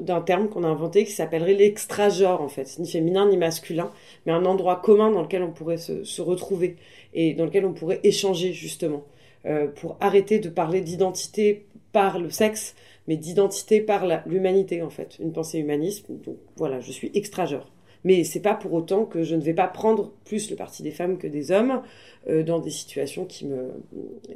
d'un 0.00 0.20
terme 0.20 0.48
qu'on 0.48 0.62
a 0.62 0.68
inventé 0.68 1.04
qui 1.04 1.10
s'appellerait 1.10 1.54
l'extra-genre 1.54 2.40
en 2.42 2.48
fait, 2.48 2.78
ni 2.78 2.88
féminin 2.88 3.28
ni 3.28 3.36
masculin, 3.36 3.90
mais 4.24 4.32
un 4.32 4.44
endroit 4.44 4.76
commun 4.76 5.10
dans 5.10 5.22
lequel 5.22 5.42
on 5.42 5.50
pourrait 5.50 5.78
se 5.78 6.22
retrouver 6.22 6.76
et 7.14 7.34
dans 7.34 7.44
lequel 7.44 7.66
on 7.66 7.72
pourrait 7.72 8.00
échanger 8.04 8.52
justement. 8.52 9.02
Euh, 9.44 9.68
pour 9.68 9.96
arrêter 10.00 10.40
de 10.40 10.48
parler 10.48 10.80
d'identité 10.80 11.66
par 11.92 12.18
le 12.18 12.30
sexe, 12.30 12.74
mais 13.06 13.16
d'identité 13.16 13.80
par 13.80 14.04
l'humanité 14.26 14.82
en 14.82 14.90
fait, 14.90 15.18
une 15.20 15.32
pensée 15.32 15.58
humaniste. 15.58 16.06
Donc 16.10 16.36
voilà, 16.56 16.80
je 16.80 16.90
suis 16.90 17.12
extra-genre. 17.14 17.70
Mais 18.02 18.24
c'est 18.24 18.40
pas 18.40 18.54
pour 18.54 18.72
autant 18.72 19.04
que 19.04 19.22
je 19.22 19.36
ne 19.36 19.40
vais 19.40 19.54
pas 19.54 19.68
prendre 19.68 20.12
plus 20.24 20.50
le 20.50 20.56
parti 20.56 20.82
des 20.82 20.90
femmes 20.90 21.18
que 21.18 21.26
des 21.26 21.52
hommes 21.52 21.82
euh, 22.28 22.42
dans 22.42 22.58
des 22.58 22.70
situations 22.70 23.24
qui 23.24 23.46
me, 23.46 23.72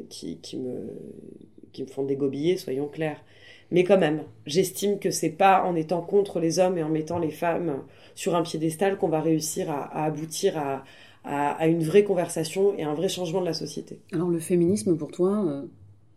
qui, 0.08 0.38
me, 0.54 0.88
qui 1.72 1.82
me 1.82 1.88
font 1.88 2.04
dégobiller, 2.04 2.56
soyons 2.56 2.86
clairs. 2.86 3.22
Mais 3.72 3.84
quand 3.84 3.98
même, 3.98 4.24
j'estime 4.46 4.98
que 4.98 5.10
c'est 5.10 5.30
pas 5.30 5.64
en 5.64 5.76
étant 5.76 6.02
contre 6.02 6.40
les 6.40 6.58
hommes 6.58 6.78
et 6.78 6.82
en 6.82 6.88
mettant 6.88 7.18
les 7.18 7.30
femmes 7.30 7.82
sur 8.14 8.34
un 8.34 8.42
piédestal 8.42 8.96
qu'on 8.96 9.08
va 9.08 9.20
réussir 9.20 9.70
à 9.70 10.04
aboutir 10.04 10.58
à, 10.58 10.84
à, 11.24 11.68
une 11.68 11.82
vraie 11.82 12.04
conversation 12.04 12.76
et 12.76 12.82
un 12.82 12.94
vrai 12.94 13.08
changement 13.08 13.40
de 13.40 13.46
la 13.46 13.52
société. 13.52 13.98
Alors 14.12 14.28
le 14.28 14.38
féminisme 14.38 14.96
pour 14.96 15.10
toi 15.10 15.44
euh, 15.46 15.62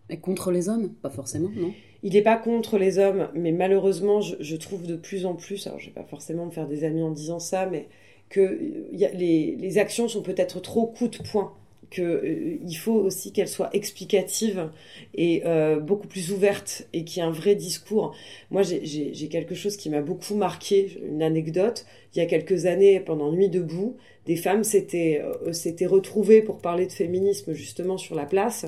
est 0.09 0.17
contre 0.17 0.51
les 0.51 0.69
hommes? 0.69 0.93
Pas 1.01 1.09
forcément, 1.09 1.49
non? 1.55 1.73
Il 2.03 2.13
n'est 2.13 2.21
pas 2.21 2.37
contre 2.37 2.77
les 2.77 2.99
hommes, 2.99 3.29
mais 3.33 3.53
malheureusement, 3.53 4.19
je, 4.19 4.55
trouve 4.57 4.85
de 4.85 4.97
plus 4.97 5.25
en 5.25 5.35
plus, 5.35 5.67
alors 5.67 5.79
je 5.79 5.85
vais 5.85 5.93
pas 5.93 6.03
forcément 6.03 6.45
me 6.45 6.51
faire 6.51 6.67
des 6.67 6.83
amis 6.83 7.01
en 7.01 7.11
disant 7.11 7.39
ça, 7.39 7.65
mais 7.65 7.87
que 8.27 8.87
y 8.91 9.05
a, 9.05 9.11
les, 9.11 9.55
les, 9.55 9.77
actions 9.77 10.09
sont 10.09 10.21
peut-être 10.21 10.59
trop 10.59 10.87
coup 10.87 11.07
de 11.07 11.17
poing 11.17 11.53
qu'il 11.93 12.03
euh, 12.03 12.77
faut 12.77 12.95
aussi 12.95 13.31
qu'elle 13.31 13.47
soit 13.47 13.69
explicative 13.73 14.69
et 15.13 15.43
euh, 15.45 15.79
beaucoup 15.79 16.07
plus 16.07 16.31
ouverte 16.31 16.87
et 16.91 17.03
qu'il 17.03 17.21
y 17.21 17.25
ait 17.25 17.27
un 17.27 17.31
vrai 17.31 17.55
discours. 17.55 18.15
Moi, 18.51 18.63
j'ai 18.63 19.27
quelque 19.29 19.55
chose 19.55 19.77
qui 19.77 19.89
m'a 19.89 20.01
beaucoup 20.01 20.35
marqué, 20.35 20.97
une 21.07 21.21
anecdote. 21.21 21.85
Il 22.15 22.19
y 22.19 22.21
a 22.21 22.25
quelques 22.25 22.65
années, 22.65 22.99
pendant 22.99 23.31
Nuit 23.31 23.49
debout, 23.49 23.95
des 24.25 24.35
femmes 24.35 24.63
s'étaient 24.63 25.21
euh, 25.21 25.87
retrouvées 25.87 26.41
pour 26.41 26.59
parler 26.59 26.85
de 26.87 26.91
féminisme 26.91 27.53
justement 27.53 27.97
sur 27.97 28.15
la 28.15 28.25
place 28.25 28.65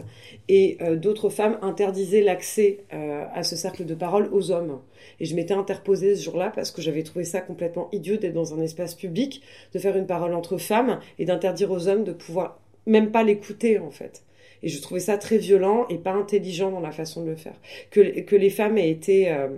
et 0.50 0.78
d'autres 0.98 1.30
femmes 1.30 1.58
interdisaient 1.62 2.22
l'accès 2.22 2.80
à 2.90 3.42
ce 3.44 3.56
cercle 3.56 3.86
de 3.86 3.96
parole 3.96 4.30
aux 4.32 4.52
hommes. 4.52 4.80
Et 5.20 5.26
je 5.26 5.36
m'étais 5.36 5.54
interposée 5.54 6.16
ce 6.16 6.24
jour-là 6.24 6.52
parce 6.54 6.72
que 6.72 6.82
j'avais 6.82 7.04
trouvé 7.04 7.24
ça 7.24 7.42
complètement 7.42 7.90
idiot 7.92 8.18
d'être 8.18 8.34
dans 8.34 8.54
un 8.54 8.62
espace 8.62 8.96
public, 8.96 9.42
de 9.74 9.80
faire 9.80 9.96
une 9.96 10.08
parole 10.08 10.34
entre 10.34 10.58
femmes 10.58 11.00
et 11.20 11.26
d'interdire 11.26 11.72
aux 11.72 11.88
hommes 11.88 12.04
de 12.04 12.12
pouvoir 12.12 12.60
même 12.86 13.12
pas 13.12 13.24
l'écouter 13.24 13.80
en 13.80 13.92
fait. 13.92 14.24
Et 14.64 14.70
je 14.70 14.82
trouvais 14.82 15.00
ça 15.00 15.18
très 15.18 15.38
violent 15.38 15.86
et 15.90 15.98
pas 15.98 16.14
intelligent 16.14 16.72
dans 16.72 16.80
la 16.80 16.92
façon 16.92 17.24
de 17.24 17.30
le 17.30 17.36
faire. 17.36 17.60
Que, 17.92 18.36
les 18.36 18.50
femmes 18.50 18.78
aient 18.78 18.90
été, 18.90 19.32
euh, 19.32 19.50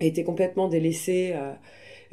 été 0.00 0.24
complètement 0.24 0.68
délaissées, 0.68 1.32
euh, 1.34 1.52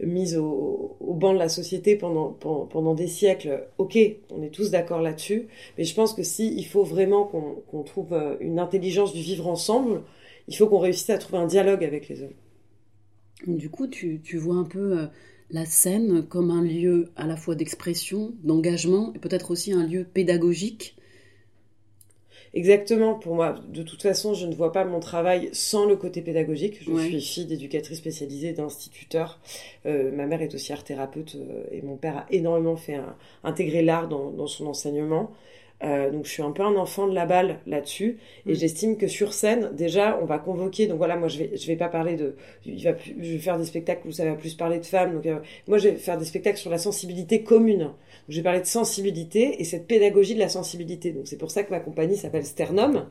mises 0.02 0.38
au, 0.38 0.96
au, 1.00 1.14
banc 1.14 1.34
de 1.34 1.40
la 1.40 1.50
société 1.50 1.96
pendant, 1.96 2.32
pendant, 2.32 2.94
des 2.94 3.08
siècles, 3.08 3.68
ok, 3.78 3.98
on 4.32 4.42
est 4.42 4.50
tous 4.50 4.72
d'accord 4.72 5.02
là-dessus, 5.02 5.48
mais 5.78 5.84
je 5.84 5.94
pense 5.94 6.14
que 6.14 6.24
si 6.24 6.56
il 6.56 6.66
faut 6.66 6.84
vraiment 6.84 7.26
qu'on 7.26 7.84
trouve 7.84 8.14
euh, 8.14 8.38
une 8.40 8.60
intelligence 8.60 9.14
du 9.14 9.22
vivre 9.22 9.48
ensemble, 9.48 10.02
il 10.48 10.56
faut 10.56 10.68
qu'on 10.68 10.80
réussisse 10.80 11.10
à 11.10 11.18
trouver 11.18 11.40
un 11.40 11.48
dialogue 11.48 11.84
avec 11.84 12.08
les 12.10 12.24
hommes. 12.24 12.34
Du 13.48 13.70
coup, 13.70 13.88
tu, 13.88 14.22
tu 14.22 14.38
vois 14.38 14.56
un 14.56 14.64
peu 14.64 15.10
la 15.50 15.66
scène 15.66 16.24
comme 16.24 16.52
un 16.52 16.64
lieu 16.64 17.12
à 17.16 17.28
la 17.28 17.36
fois 17.36 17.56
d'expression, 17.56 18.34
d'engagement 18.44 19.12
et 19.16 19.20
peut-être 19.20 19.52
aussi 19.52 19.72
un 19.72 19.86
lieu 19.86 20.04
pédagogique 20.04 20.96
Exactement, 22.56 23.16
pour 23.16 23.34
moi, 23.34 23.56
de 23.70 23.82
toute 23.82 24.04
façon, 24.04 24.36
je 24.36 24.46
ne 24.46 24.54
vois 24.54 24.72
pas 24.72 24.86
mon 24.86 25.00
travail 25.00 25.50
sans 25.54 25.86
le 25.88 25.96
côté 25.96 26.22
pédagogique. 26.22 26.84
Je 26.86 27.02
suis 27.02 27.22
fille 27.22 27.46
d'éducatrice 27.48 27.98
spécialisée, 27.98 28.54
d'instituteur. 28.54 29.40
Euh, 29.88 30.12
ma 30.12 30.28
mère 30.28 30.44
est 30.44 30.54
aussi 30.54 30.72
art 30.72 30.84
thérapeute 30.84 31.36
euh, 31.36 31.64
et 31.72 31.82
mon 31.82 31.98
père 31.98 32.18
a 32.18 32.26
énormément 32.30 32.76
fait 32.76 33.00
intégrer 33.44 33.82
l'art 33.82 34.08
dans, 34.08 34.46
son 34.46 34.68
enseignement. 34.68 35.32
Euh, 35.84 36.12
donc 36.12 36.26
je 36.26 36.32
suis 36.32 36.44
un 36.44 36.52
peu 36.52 36.64
un 36.64 36.76
enfant 36.76 37.08
de 37.08 37.14
la 37.14 37.26
balle 37.26 37.60
là-dessus. 37.68 38.18
Et 38.46 38.52
mm. 38.52 38.56
j'estime 38.56 38.98
que 38.98 39.08
sur 39.08 39.34
scène 39.34 39.72
déjà 39.74 40.20
on 40.22 40.26
va 40.26 40.38
convoquer. 40.38 40.88
Donc 40.88 40.98
voilà 40.98 41.16
moi 41.16 41.28
je 41.28 41.40
vais 41.40 41.58
je 41.58 41.68
vais 41.68 41.76
pas 41.76 41.90
parler 41.90 42.16
de 42.16 42.36
il 42.66 42.84
va 42.84 42.92
je 42.98 43.32
vais 43.32 43.40
faire 43.40 43.58
des 43.58 43.66
spectacles 43.66 44.08
où 44.08 44.12
ça 44.12 44.26
va 44.26 44.34
plus 44.36 44.54
parler 44.56 44.80
de 44.80 44.86
femmes. 44.86 45.14
Donc 45.14 45.26
euh, 45.26 45.40
moi 45.68 45.78
je 45.78 45.90
vais 45.90 45.96
faire 45.96 46.18
des 46.18 46.26
spectacles 46.26 46.58
sur 46.58 46.72
la 46.72 46.78
sensibilité 46.78 47.44
commune. 47.44 47.80
Donc, 47.80 47.94
je 48.30 48.38
vais 48.38 48.44
parler 48.44 48.62
de 48.62 48.66
sensibilité 48.66 49.62
et 49.62 49.64
cette 49.66 49.88
pédagogie 49.88 50.36
de 50.36 50.40
la 50.40 50.50
sensibilité. 50.50 51.12
Donc 51.12 51.28
c'est 51.28 51.38
pour 51.38 51.52
ça 51.52 51.64
que 51.64 51.72
ma 51.72 51.80
compagnie 51.80 52.16
s'appelle 52.16 52.46
Sternum 52.46 53.06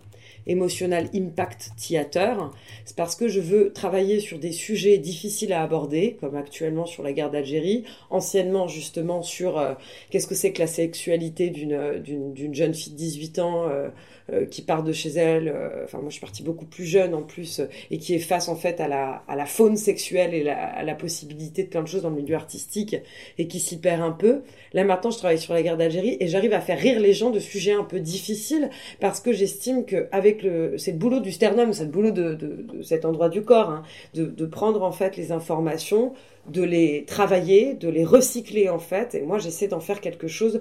Emotional 0.47 1.09
Impact 1.15 1.73
Theater. 1.77 2.51
C'est 2.85 2.97
parce 2.97 3.15
que 3.15 3.29
je 3.29 3.41
veux 3.41 3.73
travailler 3.73 4.21
sur 4.21 4.39
des 4.39 4.53
sujets 4.53 4.99
difficiles 4.99 5.53
à 5.53 5.63
aborder, 5.63 6.17
comme 6.21 6.37
actuellement 6.37 6.87
sur 6.87 7.03
la 7.03 7.13
guerre 7.13 7.31
d'Algérie, 7.31 7.85
anciennement 8.11 8.69
justement 8.69 9.23
sur 9.23 9.59
euh, 9.59 9.75
qu'est-ce 10.11 10.27
que 10.27 10.35
c'est 10.35 10.53
que 10.53 10.61
la 10.61 10.67
sexualité 10.67 11.51
d'une 11.51 12.55
jeune 12.55 12.62
fille 12.73 12.93
de 12.93 12.99
18 12.99 13.39
ans 13.39 13.69
euh, 13.69 13.89
euh, 14.33 14.47
qui 14.47 14.63
part 14.63 14.85
de 14.85 14.93
chez 14.93 15.11
elle, 15.11 15.49
euh, 15.49 15.83
enfin 15.85 15.99
moi 15.99 16.07
je 16.09 16.13
suis 16.13 16.21
partie 16.21 16.45
beaucoup 16.45 16.65
plus 16.65 16.85
jeune 16.85 17.13
en 17.13 17.23
plus, 17.23 17.61
et 17.91 17.99
qui 17.99 18.15
est 18.15 18.21
face 18.21 18.49
en 18.49 18.55
fait 18.55 18.81
à 18.81 18.87
la, 18.87 19.25
à 19.27 19.35
la 19.35 19.47
faune 19.47 19.77
sexuelle 19.77 20.33
et 20.33 20.45
la, 20.45 20.57
à 20.57 20.85
la 20.85 20.95
possibilité 20.95 21.65
de 21.65 21.69
plein 21.69 21.83
de 21.83 21.89
choses 21.89 22.03
dans 22.03 22.11
le 22.11 22.17
milieu 22.17 22.37
artistique, 22.37 22.97
et 23.39 23.49
qui 23.49 23.59
s'y 23.59 23.79
perd 23.79 24.01
un 24.01 24.13
peu. 24.13 24.43
Là 24.75 24.85
maintenant 24.85 25.11
je 25.11 25.19
travaille 25.19 25.41
sur 25.41 25.55
la 25.55 25.63
guerre 25.63 25.77
d'Algérie, 25.77 26.17
et 26.21 26.29
j'arrive 26.29 26.53
à 26.53 26.61
faire 26.61 26.79
rire 26.79 27.01
les 27.01 27.15
gens 27.15 27.31
de 27.31 27.41
sujets 27.41 27.73
un 27.73 27.83
peu 27.83 27.99
difficiles, 27.99 28.71
parce 29.01 29.19
que 29.19 29.33
j'estime 29.33 29.85
que 29.85 30.07
avec 30.13 30.45
le, 30.45 30.79
c'est 30.79 30.93
le 30.93 30.99
boulot 30.99 31.19
du 31.19 31.33
sternum, 31.33 31.73
c'est 31.73 31.85
le 31.85 31.91
boulot 31.91 32.13
de, 32.13 32.39
cet 32.83 33.05
endroit 33.05 33.29
du 33.29 33.43
corps, 33.43 33.71
hein, 33.71 33.83
de 34.15 34.47
prendre 34.47 34.85
en 34.85 34.93
fait 34.93 35.17
les 35.17 35.33
informations, 35.33 36.13
de 36.49 36.63
les 36.63 37.05
travailler, 37.07 37.75
de 37.75 37.89
les 37.89 38.05
recycler 38.05 38.69
en 38.69 38.79
fait, 38.79 39.15
et 39.17 39.23
moi 39.23 39.39
j'essaie 39.39 39.69
d'en 39.69 39.81
faire 39.81 40.01
quelque 40.01 40.29
chose 40.29 40.61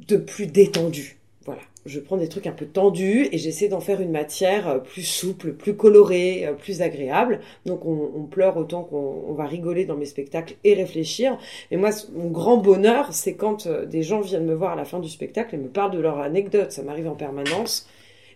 de 0.00 0.16
plus 0.16 0.46
détendu. 0.46 1.18
Voilà 1.44 1.62
je 1.86 2.00
prends 2.00 2.16
des 2.16 2.28
trucs 2.28 2.46
un 2.46 2.52
peu 2.52 2.66
tendus 2.66 3.28
et 3.30 3.38
j'essaie 3.38 3.68
d'en 3.68 3.80
faire 3.80 4.00
une 4.00 4.10
matière 4.10 4.68
euh, 4.68 4.78
plus 4.78 5.02
souple, 5.02 5.52
plus 5.52 5.76
colorée, 5.76 6.46
euh, 6.46 6.52
plus 6.52 6.82
agréable. 6.82 7.40
Donc 7.66 7.84
on, 7.84 8.24
pleure 8.30 8.56
autant 8.56 8.82
qu'on 8.82 9.34
va 9.34 9.46
rigoler 9.46 9.84
dans 9.84 9.96
mes 9.96 10.06
spectacles 10.06 10.54
et 10.64 10.74
réfléchir. 10.74 11.38
Et 11.70 11.76
moi, 11.76 11.90
mon 12.14 12.30
grand 12.30 12.56
bonheur, 12.56 13.12
c'est 13.12 13.34
quand 13.34 13.66
euh, 13.66 13.84
des 13.84 14.02
gens 14.02 14.20
viennent 14.20 14.46
me 14.46 14.54
voir 14.54 14.72
à 14.72 14.76
la 14.76 14.84
fin 14.84 14.98
du 14.98 15.08
spectacle 15.08 15.54
et 15.54 15.58
me 15.58 15.68
parlent 15.68 15.92
de 15.92 16.00
leur 16.00 16.18
anecdote. 16.20 16.72
Ça 16.72 16.82
m'arrive 16.82 17.08
en 17.08 17.14
permanence. 17.14 17.86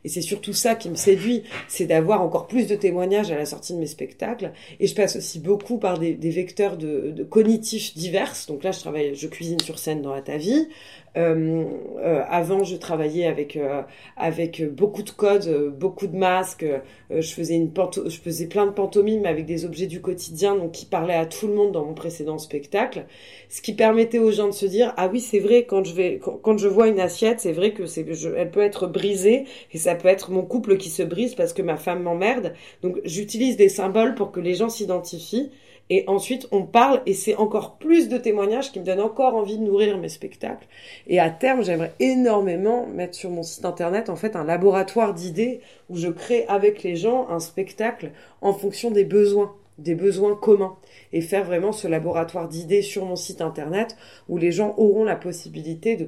Et 0.05 0.09
c'est 0.09 0.23
surtout 0.23 0.53
ça 0.53 0.77
qui 0.77 0.88
me 0.88 0.95
séduit, 0.95 1.43
c'est 1.67 1.87
d'avoir 1.87 2.23
encore 2.23 2.47
plus 2.47 2.69
de 2.69 2.77
témoignages 2.77 3.33
à 3.33 3.37
la 3.37 3.47
sortie 3.47 3.75
de 3.75 3.79
mes 3.79 3.87
spectacles. 3.87 4.53
Et 4.79 4.87
je 4.87 4.95
passe 4.95 5.17
aussi 5.17 5.41
beaucoup 5.41 5.79
par 5.79 5.99
des, 5.99 6.15
vecteurs 6.15 6.77
de, 6.77 7.11
de, 7.11 7.25
cognitifs 7.25 7.97
divers. 7.97 8.33
Donc 8.47 8.62
là, 8.62 8.71
je 8.71 8.79
travaille, 8.79 9.17
je 9.17 9.27
cuisine 9.27 9.59
sur 9.61 9.79
scène 9.81 10.00
dans 10.00 10.15
la 10.15 10.23
ta 10.23 10.37
vie. 10.37 10.69
Euh, 11.18 11.64
euh, 11.98 12.22
avant, 12.28 12.62
je 12.62 12.76
travaillais 12.76 13.26
avec 13.26 13.56
euh, 13.56 13.82
avec 14.16 14.62
beaucoup 14.72 15.02
de 15.02 15.10
codes, 15.10 15.75
beaucoup 15.76 16.06
de 16.06 16.16
masques. 16.16 16.64
je 17.10 17.32
faisais 17.32 17.56
une 17.56 17.72
je 18.06 18.18
faisais 18.18 18.46
plein 18.46 18.66
de 18.66 18.70
pantomimes 18.70 19.26
avec 19.26 19.44
des 19.46 19.64
objets 19.64 19.87
du 19.87 20.00
quotidien, 20.00 20.54
donc 20.54 20.72
qui 20.72 20.87
parlaient 20.87 21.14
à 21.14 21.26
tout 21.26 21.48
le 21.48 21.54
monde 21.54 21.72
dans 21.72 21.84
mon 21.84 21.94
précédent 21.94 22.38
spectacle. 22.38 23.06
Ce 23.48 23.60
qui 23.60 23.75
permettait 23.75 24.18
aux 24.20 24.30
gens 24.30 24.46
de 24.46 24.52
se 24.52 24.66
dire 24.66 24.94
ah 24.96 25.08
oui 25.08 25.20
c'est 25.20 25.40
vrai 25.40 25.64
quand 25.64 25.84
je 25.84 25.94
vais 25.94 26.20
quand, 26.20 26.56
je 26.58 26.68
vois 26.68 26.88
une 26.88 27.00
assiette 27.00 27.40
c'est 27.40 27.52
vrai 27.52 27.72
que 27.72 27.87
c'est 27.87 28.06
elle 28.37 28.50
peut 28.50 28.60
être 28.60 28.87
brisée 28.87 29.46
et 29.72 29.78
ça 29.78 29.94
peut 29.94 30.08
être 30.08 30.30
mon 30.30 30.42
couple 30.42 30.76
qui 30.76 30.90
se 30.90 31.02
brise 31.02 31.34
parce 31.34 31.52
que 31.52 31.62
ma 31.62 31.76
femme 31.76 32.02
m'emmerde. 32.02 32.54
Donc 32.82 33.00
j'utilise 33.04 33.56
des 33.56 33.68
symboles 33.68 34.14
pour 34.14 34.30
que 34.30 34.40
les 34.40 34.54
gens 34.54 34.68
s'identifient. 34.68 35.50
Et 35.90 36.04
ensuite, 36.07 36.47
on 36.52 36.64
parle 36.64 37.00
et 37.07 37.14
c'est 37.14 37.37
encore 37.37 37.78
plus 37.78 38.09
de 38.09 38.18
témoignages 38.18 38.73
qui 38.73 38.80
me 38.80 38.85
donnent 38.85 39.00
encore 39.00 39.35
envie 39.35 39.57
de 39.59 39.62
nourrir 39.64 39.97
mes 39.99 40.11
spectacles. 40.11 40.66
Et 41.07 41.18
à 41.18 41.30
terme, 41.30 41.64
j'aimerais 41.64 41.95
énormément 41.99 42.87
mettre 42.87 43.14
sur 43.16 43.30
mon 43.30 43.42
site 43.42 43.64
internet 43.64 44.11
en 44.11 44.16
fait 44.16 44.37
un 44.37 44.45
laboratoire 44.45 45.14
d'idées 45.14 45.61
où 45.88 45.97
je 45.97 46.09
crée 46.09 46.45
avec 46.49 46.83
les 46.83 46.97
gens 46.97 47.28
un 47.30 47.40
spectacle 47.40 48.12
en 48.42 48.52
fonction 48.52 48.90
des 48.90 49.04
besoins, 49.04 49.54
des 49.78 49.95
besoins 49.95 50.37
communs. 50.37 50.76
Et 51.14 51.23
faire 51.23 51.45
vraiment 51.45 51.73
ce 51.73 51.88
laboratoire 51.88 52.49
d'idées 52.49 52.83
sur 52.83 53.07
mon 53.07 53.16
site 53.16 53.40
internet 53.40 53.97
où 54.28 54.37
les 54.37 54.52
gens 54.52 54.75
auront 54.76 55.04
la 55.04 55.16
possibilité 55.16 55.97
de, 55.97 56.07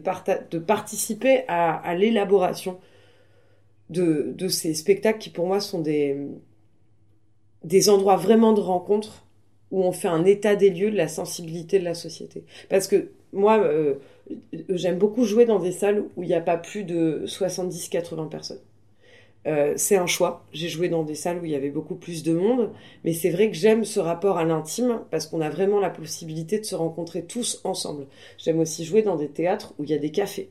de 0.51 0.59
participer 0.59 1.45
à, 1.49 1.75
à 1.77 1.95
l'élaboration 1.95 2.79
de, 3.89 4.33
de 4.37 4.49
ces 4.49 4.75
spectacles 4.75 5.19
qui 5.19 5.31
pour 5.31 5.47
moi 5.47 5.61
sont 5.61 5.81
des, 5.81 6.17
des 7.65 7.89
endroits 7.89 8.17
vraiment 8.17 8.53
de 8.53 8.61
rencontre 8.61 9.25
où 9.71 9.85
on 9.85 9.93
fait 9.93 10.09
un 10.09 10.25
état 10.25 10.57
des 10.57 10.71
lieux 10.71 10.91
de 10.91 10.97
la 10.97 11.09
sensibilité 11.09 11.79
de 11.79 11.85
la 11.85 11.95
société. 11.95 12.45
Parce 12.69 12.89
que 12.89 13.11
moi, 13.33 13.59
euh, 13.59 13.95
j'aime 14.69 14.99
beaucoup 14.99 15.25
jouer 15.25 15.45
dans 15.45 15.59
des 15.59 15.73
salles 15.73 16.05
où 16.17 16.23
il 16.23 16.27
n'y 16.27 16.35
a 16.35 16.41
pas 16.41 16.57
plus 16.57 16.85
de 16.85 17.25
70-80 17.27 18.29
personnes. 18.29 18.61
Euh, 19.47 19.73
c'est 19.77 19.97
un 19.97 20.07
choix. 20.07 20.45
J'ai 20.53 20.69
joué 20.69 20.89
dans 20.89 21.03
des 21.03 21.15
salles 21.15 21.39
où 21.39 21.45
il 21.45 21.51
y 21.51 21.55
avait 21.55 21.71
beaucoup 21.71 21.95
plus 21.95 22.23
de 22.23 22.35
monde, 22.35 22.71
mais 23.05 23.13
c'est 23.15 23.31
vrai 23.31 23.51
que 23.51 23.57
j'aime 23.57 23.85
ce 23.85 24.01
rapport 24.01 24.37
à 24.37 24.45
l'intime 24.45 25.01
parce 25.11 25.27
qu'on 25.27 25.41
a 25.41 25.49
vraiment 25.49 25.81
la 25.81 25.91
possibilité 25.91 26.59
de 26.59 26.65
se 26.65 26.75
rencontrer 26.75 27.25
tous 27.25 27.61
ensemble. 27.65 28.07
J'aime 28.39 28.59
aussi 28.59 28.85
jouer 28.85 29.03
dans 29.03 29.17
des 29.17 29.29
théâtres 29.29 29.73
où 29.79 29.85
il 29.85 29.91
y 29.91 29.95
a 29.95 29.99
des 29.99 30.11
cafés 30.11 30.51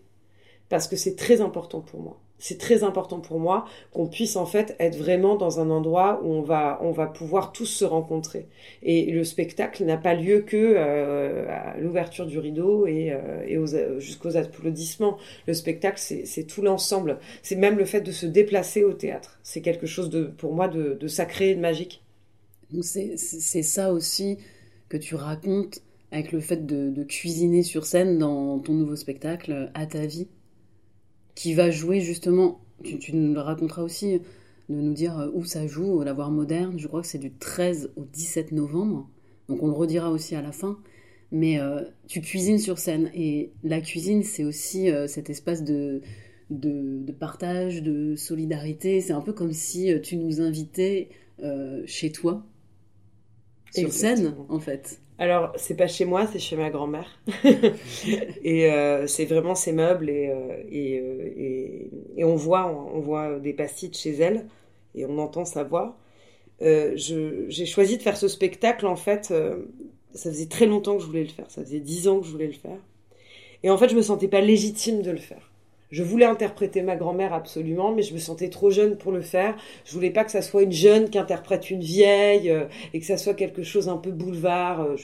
parce 0.69 0.88
que 0.88 0.95
c'est 0.95 1.15
très 1.15 1.41
important 1.41 1.81
pour 1.81 1.99
moi 1.99 2.19
c'est 2.39 2.58
très 2.58 2.84
important 2.84 3.19
pour 3.19 3.39
moi 3.39 3.65
qu'on 3.91 4.08
puisse 4.08 4.36
en 4.38 4.46
fait 4.46 4.75
être 4.79 4.98
vraiment 4.98 5.36
dans 5.36 5.60
un 5.60 5.69
endroit 5.69 6.22
où 6.24 6.31
on 6.34 6.41
va 6.41 6.79
on 6.81 6.91
va 6.91 7.05
pouvoir 7.05 7.51
tous 7.51 7.65
se 7.65 7.86
rencontrer. 7.86 8.48
Et 8.81 9.12
le 9.12 9.24
spectacle 9.24 9.84
n'a 9.84 9.98
pas 9.98 10.15
lieu 10.15 10.39
que 10.39 10.58
euh, 10.58 11.46
à 11.50 11.77
l'ouverture 11.77 12.25
du 12.25 12.39
rideau 12.39 12.88
et, 12.88 13.12
euh, 13.12 13.43
et 13.46 13.58
aux, 13.58 14.00
jusqu'aux 14.00 14.38
applaudissements. 14.38 15.17
Le 15.48 15.53
spectacle 15.53 16.00
c'est 16.00 16.43
tout 16.43 16.62
l'ensemble. 16.62 17.19
C'est 17.43 17.58
même 17.58 17.77
le 17.77 17.86
fait 17.86 18.01
de 18.01 18.12
se 18.12 18.25
déplacer 18.25 18.84
au 18.84 18.93
théâtre. 18.93 19.39
C'est 19.43 19.62
quelque 19.62 19.86
chose 19.88 20.10
de 20.10 20.24
pour 20.24 20.53
moi 20.53 20.67
de, 20.67 21.08
sacré 21.08 21.51
et 21.51 21.55
de 21.55 21.60
magique. 21.60 22.03
C'est 22.81 23.63
ça 23.63 23.91
aussi 23.91 24.38
que 24.88 24.98
tu 24.98 25.15
racontes 25.15 25.81
avec 26.12 26.31
le 26.31 26.39
fait 26.39 26.65
de 26.65 27.03
cuisiner 27.03 27.63
sur 27.63 27.86
scène 27.86 28.17
dans 28.17 28.60
ton 28.60 28.74
nouveau 28.74 28.96
spectacle 28.96 29.72
à 29.74 29.86
ta 29.86 30.05
vie? 30.05 30.27
Qui 31.39 31.53
va 31.53 31.72
jouer 31.72 32.01
justement, 32.01 32.60
tu, 32.84 33.15
nous 33.15 33.34
le 33.34 33.39
raconteras 33.39 33.81
aussi, 33.81 34.19
de 34.67 34.75
nous 34.75 34.91
dire 34.91 35.17
euh, 35.17 35.29
où 35.34 35.46
ça 35.46 35.67
joue, 35.67 36.03
la 36.03 36.12
voir 36.12 36.31
moderne. 36.31 36.77
Je 36.77 36.86
crois 36.86 37.00
que 37.01 37.08
c'est 37.08 37.17
du 37.17 37.31
13 37.31 37.93
au 37.96 38.03
17 38.03 38.51
novembre. 38.51 39.10
Donc 39.48 39.63
on 39.63 39.67
le 39.67 39.74
redira 39.74 40.12
aussi 40.12 40.36
à 40.36 40.41
la 40.41 40.51
fin. 40.51 40.77
Mais 41.31 41.58
euh, 41.62 41.84
tu 42.10 42.19
cuisines 42.19 42.60
sur 42.60 42.77
scène. 42.77 43.10
Et 43.15 43.53
la 43.63 43.79
cuisine, 43.79 44.24
c'est 44.24 44.43
aussi 44.43 44.91
euh, 44.91 45.08
cet 45.08 45.29
espace 45.29 45.63
de, 45.63 46.01
de, 46.50 47.10
partage, 47.13 47.84
de 47.84 48.17
solidarité. 48.17 49.00
C'est 49.00 49.13
un 49.13 49.22
peu 49.22 49.31
comme 49.31 49.53
si 49.53 49.93
tu 50.01 50.17
nous 50.17 50.41
invitais 50.41 51.08
chez 51.86 52.12
toi, 52.12 52.46
sur 53.74 53.93
scène, 53.93 54.36
en 54.50 54.60
fait. 54.60 55.00
Alors, 55.19 55.51
c'est 55.57 55.75
pas 55.75 55.88
chez 55.88 56.05
moi, 56.05 56.27
c'est 56.31 56.39
chez 56.39 56.55
ma 56.55 56.69
grand-mère. 56.69 57.19
et 58.43 58.71
euh, 58.71 59.05
c'est 59.05 59.25
vraiment 59.25 59.53
ses 59.53 59.73
meubles 59.73 60.09
et, 60.09 60.29
euh, 60.29 60.63
et, 60.71 61.91
et, 62.15 62.23
on 62.23 62.38
voit 62.38 62.67
on, 62.67 63.01
voit 63.01 63.38
des 63.38 63.53
pastites 63.53 63.97
chez 63.97 64.15
elle 64.15 64.47
et 64.95 65.05
on 65.05 65.17
entend 65.19 65.43
sa 65.43 65.63
voix. 65.65 65.97
j'ai 66.61 67.65
choisi 67.65 67.97
de 67.97 68.01
faire 68.01 68.15
ce 68.15 68.29
spectacle 68.29 68.88
en 68.88 68.95
fait. 68.95 69.25
ça 70.13 70.31
faisait 70.31 70.47
très 70.47 70.65
longtemps 70.65 70.95
que 70.95 71.01
je 71.01 71.07
voulais 71.07 71.23
le 71.23 71.29
faire. 71.29 71.51
Ça 71.51 71.63
faisait 71.63 71.81
dix 71.81 72.07
ans 72.07 72.21
que 72.21 72.25
je 72.25 72.31
voulais 72.31 72.47
le 72.47 72.53
faire. 72.53 72.79
Et 73.63 73.69
en 73.69 73.77
fait, 73.77 73.89
je 73.89 73.95
me 73.95 74.01
sentais 74.01 74.29
pas 74.29 74.39
légitime 74.39 75.01
de 75.01 75.11
le 75.11 75.17
faire. 75.17 75.49
Je 75.91 76.03
voulais 76.03 76.25
interpréter 76.25 76.84
ma 76.84 76.96
grand-mère 76.96 77.34
absolument, 77.34 77.91
mais 77.91 78.03
je 78.03 78.13
me 78.13 78.19
sentais 78.19 78.50
trop 78.50 78.69
jeune 78.69 78.96
pour 78.96 79.12
le 79.12 79.22
faire. 79.22 79.55
Je 79.86 79.93
voulais 79.93 80.12
pas 80.12 80.24
que 80.24 80.31
ça 80.31 80.43
soit 80.43 80.62
une 80.62 80.72
jeune 80.72 81.10
qui 81.10 81.17
interprète 81.17 81.72
une 81.72 81.81
vieille 81.81 82.51
euh, 82.51 82.65
et 82.93 83.00
que 83.00 83.05
ça 83.05 83.17
soit 83.17 83.34
quelque 83.34 83.63
chose 83.63 83.89
un 83.89 83.98
peu 83.98 84.12
boulevard. 84.12 84.81
Euh, 84.81 84.96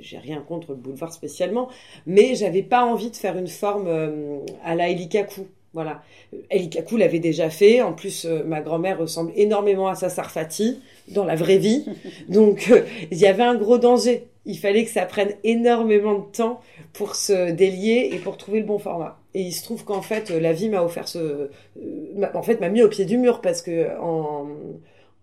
j'ai 0.00 0.18
rien 0.18 0.44
contre 0.46 0.72
le 0.72 0.76
boulevard 0.76 1.12
spécialement, 1.12 1.68
mais 2.06 2.34
j'avais 2.34 2.62
pas 2.62 2.84
envie 2.84 3.10
de 3.10 3.16
faire 3.16 3.38
une 3.38 3.46
forme 3.46 3.86
euh, 3.86 4.40
à 4.62 4.74
la 4.74 4.90
Elikaku. 4.90 5.46
Voilà. 5.72 6.02
Elikaku 6.50 6.98
l'avait 6.98 7.18
déjà 7.18 7.48
fait. 7.48 7.80
En 7.80 7.92
plus, 7.92 8.26
ma 8.26 8.60
grand-mère 8.60 8.98
ressemble 8.98 9.32
énormément 9.36 9.88
à 9.88 9.94
sa 9.94 10.08
Sarfati 10.08 10.80
dans 11.08 11.24
la 11.24 11.36
vraie 11.36 11.58
vie. 11.58 11.86
Donc, 12.28 12.72
il 13.10 13.18
y 13.18 13.26
avait 13.26 13.42
un 13.42 13.56
gros 13.56 13.78
danger. 13.78 14.24
Il 14.46 14.58
fallait 14.58 14.84
que 14.84 14.90
ça 14.90 15.04
prenne 15.04 15.34
énormément 15.44 16.14
de 16.18 16.24
temps 16.32 16.60
pour 16.92 17.14
se 17.14 17.50
délier 17.50 18.10
et 18.12 18.18
pour 18.18 18.38
trouver 18.38 18.60
le 18.60 18.66
bon 18.66 18.78
format. 18.78 19.18
Et 19.36 19.42
il 19.42 19.52
se 19.52 19.62
trouve 19.62 19.84
qu'en 19.84 20.00
fait, 20.00 20.30
la 20.30 20.54
vie 20.54 20.70
m'a 20.70 20.82
offert 20.82 21.08
ce, 21.08 21.18
euh, 21.18 22.26
en 22.32 22.42
fait, 22.42 22.58
m'a 22.58 22.70
mis 22.70 22.82
au 22.82 22.88
pied 22.88 23.04
du 23.04 23.18
mur 23.18 23.42
parce 23.42 23.60
que 23.60 23.94
en, 24.00 24.46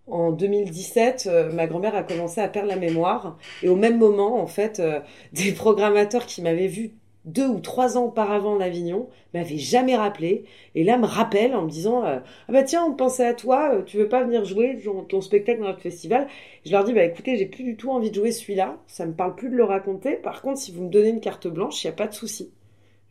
en 0.06 0.30
2017, 0.30 1.26
euh, 1.28 1.52
ma 1.52 1.66
grand-mère 1.66 1.96
a 1.96 2.04
commencé 2.04 2.40
à 2.40 2.46
perdre 2.46 2.68
la 2.68 2.76
mémoire. 2.76 3.36
Et 3.64 3.68
au 3.68 3.74
même 3.74 3.98
moment, 3.98 4.40
en 4.40 4.46
fait, 4.46 4.78
euh, 4.78 5.00
des 5.32 5.50
programmateurs 5.50 6.26
qui 6.26 6.42
m'avaient 6.42 6.68
vu 6.68 6.92
deux 7.24 7.48
ou 7.48 7.58
trois 7.58 7.98
ans 7.98 8.04
auparavant 8.04 8.52
en 8.54 8.60
Avignon 8.60 9.08
m'avaient 9.32 9.58
jamais 9.58 9.96
rappelé. 9.96 10.44
Et 10.76 10.84
là, 10.84 10.96
me 10.96 11.06
rappellent 11.06 11.56
en 11.56 11.62
me 11.62 11.70
disant 11.70 12.04
Ah 12.04 12.22
bah 12.48 12.62
tiens, 12.62 12.84
on 12.88 12.92
pensait 12.94 13.26
à 13.26 13.34
toi, 13.34 13.82
tu 13.84 13.96
veux 13.96 14.08
pas 14.08 14.22
venir 14.22 14.44
jouer 14.44 14.78
ton 15.08 15.22
spectacle 15.22 15.58
dans 15.58 15.66
notre 15.66 15.80
festival? 15.80 16.28
Je 16.64 16.70
leur 16.70 16.84
dis 16.84 16.92
Bah 16.92 17.02
écoutez, 17.02 17.36
j'ai 17.36 17.46
plus 17.46 17.64
du 17.64 17.76
tout 17.76 17.90
envie 17.90 18.10
de 18.10 18.14
jouer 18.14 18.30
celui-là, 18.30 18.76
ça 18.86 19.06
me 19.06 19.12
parle 19.12 19.34
plus 19.34 19.48
de 19.50 19.56
le 19.56 19.64
raconter. 19.64 20.14
Par 20.14 20.40
contre, 20.40 20.60
si 20.60 20.70
vous 20.70 20.84
me 20.84 20.90
donnez 20.90 21.08
une 21.08 21.20
carte 21.20 21.48
blanche, 21.48 21.82
il 21.82 21.88
n'y 21.88 21.94
a 21.94 21.96
pas 21.96 22.06
de 22.06 22.14
souci 22.14 22.52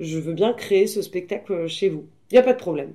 je 0.04 0.20
veux 0.20 0.34
bien 0.34 0.54
créer 0.54 0.88
ce 0.88 1.02
spectacle 1.02 1.68
chez 1.68 1.90
vous. 1.90 2.06
Il 2.32 2.36
n'y 2.36 2.40
a 2.40 2.44
pas 2.44 2.54
de 2.54 2.60
problème. 2.60 2.94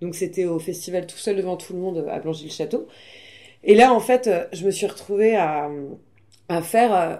Donc 0.00 0.14
c'était 0.14 0.44
au 0.44 0.58
festival 0.58 1.06
tout 1.06 1.16
seul 1.16 1.36
devant 1.36 1.56
tout 1.56 1.72
le 1.72 1.78
monde 1.78 2.06
à 2.10 2.18
Blangy-le-Château. 2.18 2.88
Et 3.64 3.74
là, 3.74 3.92
en 3.92 4.00
fait, 4.00 4.28
je 4.52 4.66
me 4.66 4.70
suis 4.70 4.86
retrouvée 4.86 5.36
à, 5.36 5.70
faire 6.62 6.94
euh, 6.94 7.16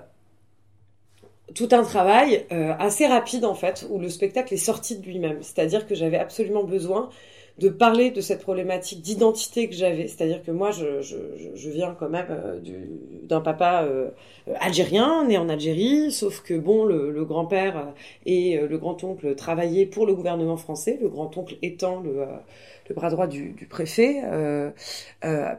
tout 1.55 1.69
un 1.71 1.85
travail 1.85 2.45
euh, 2.53 2.73
assez 2.79 3.07
rapide, 3.07 3.45
en 3.45 3.55
fait, 3.55 3.87
où 3.89 3.99
le 3.99 4.09
spectacle 4.09 4.53
est 4.53 4.59
sorti 4.59 4.99
de 4.99 5.07
lui-même. 5.07 5.43
C'est-à-dire 5.43 5.87
que 5.87 5.95
j'avais 5.95 6.19
absolument 6.19 6.65
besoin 6.65 7.09
de 7.63 7.69
parler 7.69 8.11
de 8.11 8.21
cette 8.21 8.43
problématique 8.43 9.03
d'identité 9.03 9.69
que 9.69 9.75
j'avais. 9.75 10.09
C'est-à-dire 10.09 10.43
que 10.43 10.51
moi, 10.51 10.73
je, 10.73 11.71
viens 11.71 11.97
quand 11.99 12.09
même 12.09 12.27
euh, 12.31 12.59
d'un 13.23 13.41
papa 13.41 13.85
euh, 13.85 14.11
algérien, 14.59 15.25
né 15.29 15.39
en 15.39 15.49
Algérie, 15.49 16.11
sauf 16.11 16.43
que 16.43 16.55
bon, 16.55 16.85
le, 16.85 17.25
grand-père 17.25 17.95
et 18.27 18.59
euh, 18.59 18.67
le 18.67 18.79
grand-oncle 18.79 19.37
travaillaient 19.37 19.87
pour 19.87 20.07
le 20.07 20.15
gouvernement 20.15 20.57
français, 20.57 20.99
le 21.01 21.09
grand-oncle 21.09 21.57
étant 21.63 22.01
le, 22.01 22.27
le, 22.89 22.95
bras 22.97 23.11
droit 23.11 23.29
du, 23.29 23.51
du 23.51 23.67
préfet 23.67 24.23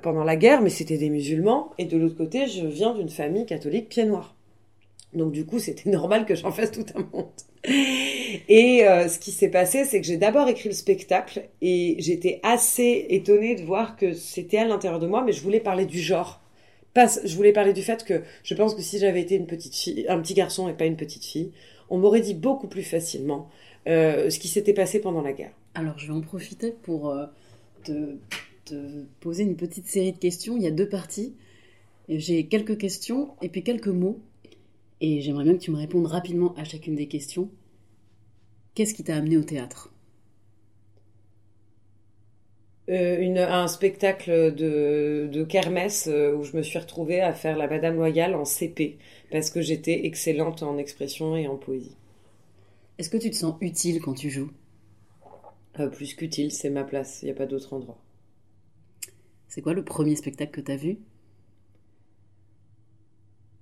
pendant 0.02 0.26
la 0.26 0.36
guerre, 0.36 0.62
mais 0.62 0.70
c'était 0.70 0.98
des 0.98 1.10
musulmans. 1.10 1.72
Et 1.78 1.86
de 1.86 1.98
l'autre 1.98 2.18
côté, 2.18 2.48
je 2.48 2.66
viens 2.66 2.94
d'une 2.94 3.10
famille 3.10 3.46
catholique 3.46 3.88
pied 3.88 4.04
noir. 4.04 4.33
Donc 5.16 5.32
du 5.32 5.46
coup, 5.46 5.60
c'était 5.60 5.90
normal 5.92 6.26
que 6.26 6.36
j'en 6.36 6.52
fasse 6.52 6.72
tout 6.72 6.86
un 6.96 7.08
monde. 7.12 7.30
Et 8.50 8.86
euh, 8.86 9.08
ce 9.08 9.20
qui 9.20 9.32
s'est 9.32 9.50
passé, 9.50 9.86
c'est 9.86 10.02
que 10.02 10.08
j'ai 10.08 10.18
d'abord 10.18 10.50
écrit 10.50 10.70
le 10.70 10.76
spectacle 10.76 11.48
et 11.62 11.96
j'étais 12.00 12.40
assez 12.44 13.06
étonnée 13.10 13.56
de 13.56 13.64
voir 13.64 13.96
que 13.96 14.14
c'était 14.14 14.58
à 14.58 14.66
l'intérieur 14.66 15.00
de 15.00 15.08
moi, 15.08 15.24
mais 15.24 15.32
je 15.32 15.42
voulais 15.42 15.62
parler 15.62 15.86
du 15.86 16.00
genre. 16.00 16.42
Pas, 16.94 17.08
je 17.24 17.36
voulais 17.36 17.54
parler 17.54 17.74
du 17.74 17.82
fait 17.82 18.04
que 18.04 18.22
je 18.44 18.54
pense 18.54 18.76
que 18.76 18.82
si 18.82 19.00
j'avais 19.00 19.22
été 19.22 19.36
une 19.36 19.48
petite 19.48 19.76
fille, 19.76 20.06
un 20.10 20.20
petit 20.22 20.34
garçon 20.34 20.70
et 20.70 20.74
pas 20.74 20.86
une 20.86 20.98
petite 20.98 21.26
fille, 21.26 21.52
on 21.90 21.98
m'aurait 21.98 22.22
dit 22.22 22.36
beaucoup 22.36 22.68
plus 22.68 22.84
facilement 22.84 23.50
euh, 23.88 24.30
ce 24.30 24.40
qui 24.40 24.48
s'était 24.48 24.74
passé 24.74 25.00
pendant 25.00 25.22
la 25.22 25.34
guerre. 25.34 25.54
Alors 25.74 25.98
je 25.98 26.08
vais 26.08 26.14
en 26.14 26.22
profiter 26.22 26.72
pour 26.84 27.10
euh, 27.10 27.26
te, 27.84 28.18
te, 28.66 28.76
poser 29.22 29.44
une 29.44 29.56
petite 29.56 29.88
série 29.88 30.12
de 30.12 30.18
questions. 30.18 30.56
Il 30.56 30.64
y 30.64 30.68
a 30.68 30.72
deux 30.72 30.88
parties. 30.88 31.34
J'ai 32.10 32.46
quelques 32.46 32.78
questions 32.78 33.30
et 33.42 33.50
puis 33.50 33.64
quelques 33.64 33.88
mots 33.88 34.20
et 35.04 35.22
j'aimerais 35.22 35.44
bien 35.44 35.54
que 35.54 35.60
tu 35.62 35.70
me 35.72 35.78
répondes 35.78 36.08
rapidement 36.08 36.56
à 36.56 36.64
chacune 36.64 36.96
des 36.96 37.08
questions. 37.08 37.52
Qu'est-ce 38.76 38.94
qui 38.94 39.04
t'a 39.04 39.16
amené 39.16 39.36
au 39.38 39.44
théâtre? 39.44 39.90
Euh, 42.90 43.20
une, 43.20 43.38
un 43.40 43.68
spectacle 43.68 44.54
de, 44.56 45.30
de 45.32 45.44
kermesse 45.46 46.08
euh, 46.12 46.34
où 46.36 46.44
je 46.44 46.56
me 46.58 46.62
suis 46.62 46.80
retrouvée 46.80 47.22
à 47.22 47.34
faire 47.34 47.58
la 47.58 47.68
Madame 47.68 47.96
Loyale 47.96 48.36
en 48.36 48.46
CP 48.46 48.98
parce 49.32 49.50
que 49.50 49.62
j'étais 49.62 50.06
excellente 50.06 50.64
en 50.64 50.78
expression 50.78 51.36
et 51.38 51.48
en 51.48 51.56
poésie. 51.58 51.96
Est-ce 52.98 53.12
que 53.12 53.18
tu 53.18 53.30
te 53.30 53.36
sens 53.36 53.56
utile 53.62 54.02
quand 54.02 54.16
tu 54.16 54.32
joues? 54.32 54.50
Euh, 55.80 55.88
Plus 55.88 56.16
qu'utile, 56.16 56.52
c'est 56.52 56.72
ma 56.72 56.84
place, 56.84 57.22
il 57.22 57.26
n'y 57.26 57.32
a 57.32 57.36
pas 57.36 57.46
d'autre 57.46 57.74
endroit. 57.74 58.00
C'est 59.48 59.62
quoi 59.62 59.74
le 59.74 59.86
premier 59.86 60.18
spectacle 60.18 60.52
que 60.52 60.60
tu 60.60 60.72
as 60.74 60.76
vu? 60.76 60.98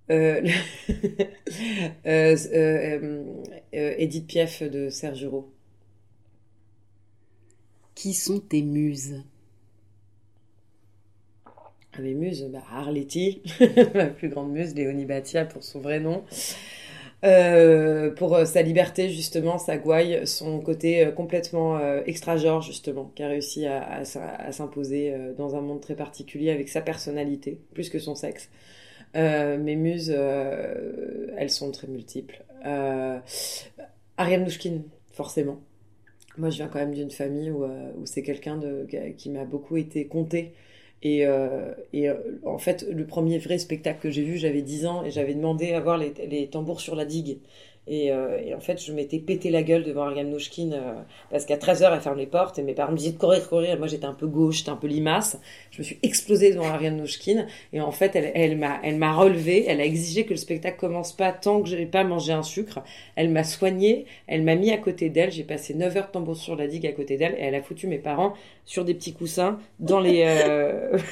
euh, 0.12 0.42
euh, 2.06 2.38
euh, 3.74 3.96
Edith 3.98 4.28
Piaf 4.28 4.64
de 4.64 4.90
Serge 4.90 5.20
Giraud. 5.20 5.50
Qui 7.96 8.14
sont 8.14 8.40
tes 8.40 8.62
muses? 8.62 9.24
Ah, 11.46 12.02
Mes 12.02 12.14
muses, 12.14 12.44
bah, 12.52 12.64
Arletty, 12.72 13.42
ma 13.94 14.08
plus 14.08 14.30
grande 14.30 14.52
muse, 14.52 14.76
Léonie 14.76 15.06
Batia 15.06 15.46
pour 15.46 15.64
son 15.64 15.80
vrai 15.80 16.00
nom. 16.00 16.24
pour 18.18 18.38
sa 18.46 18.62
liberté 18.64 19.10
justement, 19.10 19.60
sa 19.60 19.78
gouaille, 19.78 20.26
son 20.28 20.60
côté 20.60 21.10
complètement 21.16 21.80
extra-genre 22.06 22.62
justement, 22.62 23.12
qui 23.16 23.24
a 23.24 23.28
réussi 23.28 23.66
à 23.68 24.04
s'imposer 24.04 25.16
dans 25.38 25.56
un 25.56 25.62
monde 25.62 25.82
très 25.82 25.96
particulier 25.96 26.50
avec 26.52 26.70
sa 26.70 26.82
personnalité, 26.82 27.60
plus 27.74 27.90
que 27.90 28.00
son 28.00 28.16
sexe. 28.16 28.50
Euh, 29.16 29.58
mes 29.58 29.76
muses, 29.76 30.14
euh, 30.16 31.28
elles 31.38 31.50
sont 31.50 31.72
très 31.72 31.88
multiples. 31.88 32.44
Euh, 32.66 33.20
Ariane 34.18 34.44
Nouchkine, 34.44 34.84
forcément. 35.12 35.60
Moi, 36.38 36.50
je 36.50 36.58
viens 36.58 36.68
quand 36.68 36.80
même 36.80 36.94
d'une 36.94 37.12
famille 37.12 37.52
où, 37.52 37.66
où 37.66 38.06
c'est 38.06 38.24
quelqu'un 38.24 38.60
qui 39.18 39.30
m'a 39.30 39.44
beaucoup 39.46 39.78
été 39.78 40.08
compté. 40.08 40.54
Et, 41.04 41.26
et 41.94 42.10
en 42.46 42.58
fait, 42.58 42.86
le 42.90 43.06
premier 43.06 43.38
vrai 43.38 43.58
spectacle 43.58 44.00
que 44.02 44.10
j'ai 44.12 44.24
vu, 44.24 44.38
j'avais 44.38 44.62
10 44.62 44.86
ans 44.86 45.04
et 45.04 45.12
j'avais 45.12 45.34
demandé 45.34 45.74
à 45.74 45.82
voir 45.82 45.98
les, 45.98 46.14
les 46.28 46.48
tambours 46.48 46.80
sur 46.80 46.96
la 46.96 47.06
digue. 47.06 47.40
Euh, 47.92 48.40
et, 48.46 48.54
en 48.56 48.60
fait, 48.60 48.82
je 48.82 48.94
m'étais 48.94 49.20
pété 49.20 49.50
la 49.50 49.64
gueule 49.64 49.84
devant 49.84 50.04
Ariane 50.04 50.30
Nouchkine 50.30 50.74
euh, 50.74 50.94
parce 51.30 51.46
qu'à 51.46 51.58
13h, 51.58 51.92
elle 51.94 52.00
ferme 52.00 52.18
les 52.18 52.26
portes 52.26 52.58
et 52.58 52.64
mes 52.64 52.74
parents 52.74 52.94
me 52.94 52.98
disaient 52.98 53.12
de 53.12 53.18
courir, 53.18 53.48
courir. 53.50 53.78
moi, 53.78 53.88
j'étais 53.88 54.06
un 54.06 54.14
peu 54.14 54.28
gauche, 54.28 54.60
j'étais 54.60 54.70
un 54.70 54.78
peu 54.78 54.88
limace. 54.88 55.40
Je 55.72 55.80
me 55.80 55.84
suis 55.84 56.00
explosée 56.02 56.54
devant 56.54 56.68
Ariane 56.68 56.98
Nouchkine 56.98 57.48
et 57.74 57.82
en 57.82 57.92
fait, 57.92 58.16
elle, 58.16 58.32
elle 58.34 58.58
m'a, 58.58 58.80
elle 58.84 58.96
m'a 58.96 59.14
relevé. 59.14 59.66
Elle 59.68 59.82
a 59.82 59.86
exigé 59.86 60.26
que 60.26 60.32
le 60.32 60.38
spectacle 60.38 60.78
commence 60.80 61.12
pas 61.12 61.34
tant 61.34 61.62
que 61.62 61.68
je 61.68 61.76
n'ai 61.76 61.86
pas 61.86 62.04
mangé 62.04 62.32
un 62.32 62.44
sucre. 62.44 62.80
Elle 63.16 63.30
m'a 63.30 63.44
soigné, 63.44 64.06
elle 64.28 64.44
m'a 64.44 64.56
mis 64.56 64.72
à 64.72 64.78
côté 64.78 65.10
d'elle. 65.10 65.32
J'ai 65.32 65.44
passé 65.44 65.74
9 65.74 65.98
heures 65.98 66.12
tambour 66.12 66.38
sur 66.38 66.56
la 66.56 66.68
digue 66.68 66.88
à 66.88 66.94
côté 66.94 67.18
d'elle 67.18 67.34
et 67.34 67.42
elle 67.42 67.56
a 67.56 67.62
foutu 67.62 67.88
mes 67.88 68.00
parents 68.00 68.34
sur 68.72 68.86
des 68.86 68.94
petits 68.94 69.12
coussins 69.12 69.60
dans 69.80 70.00
les, 70.00 70.24
euh, 70.26 70.98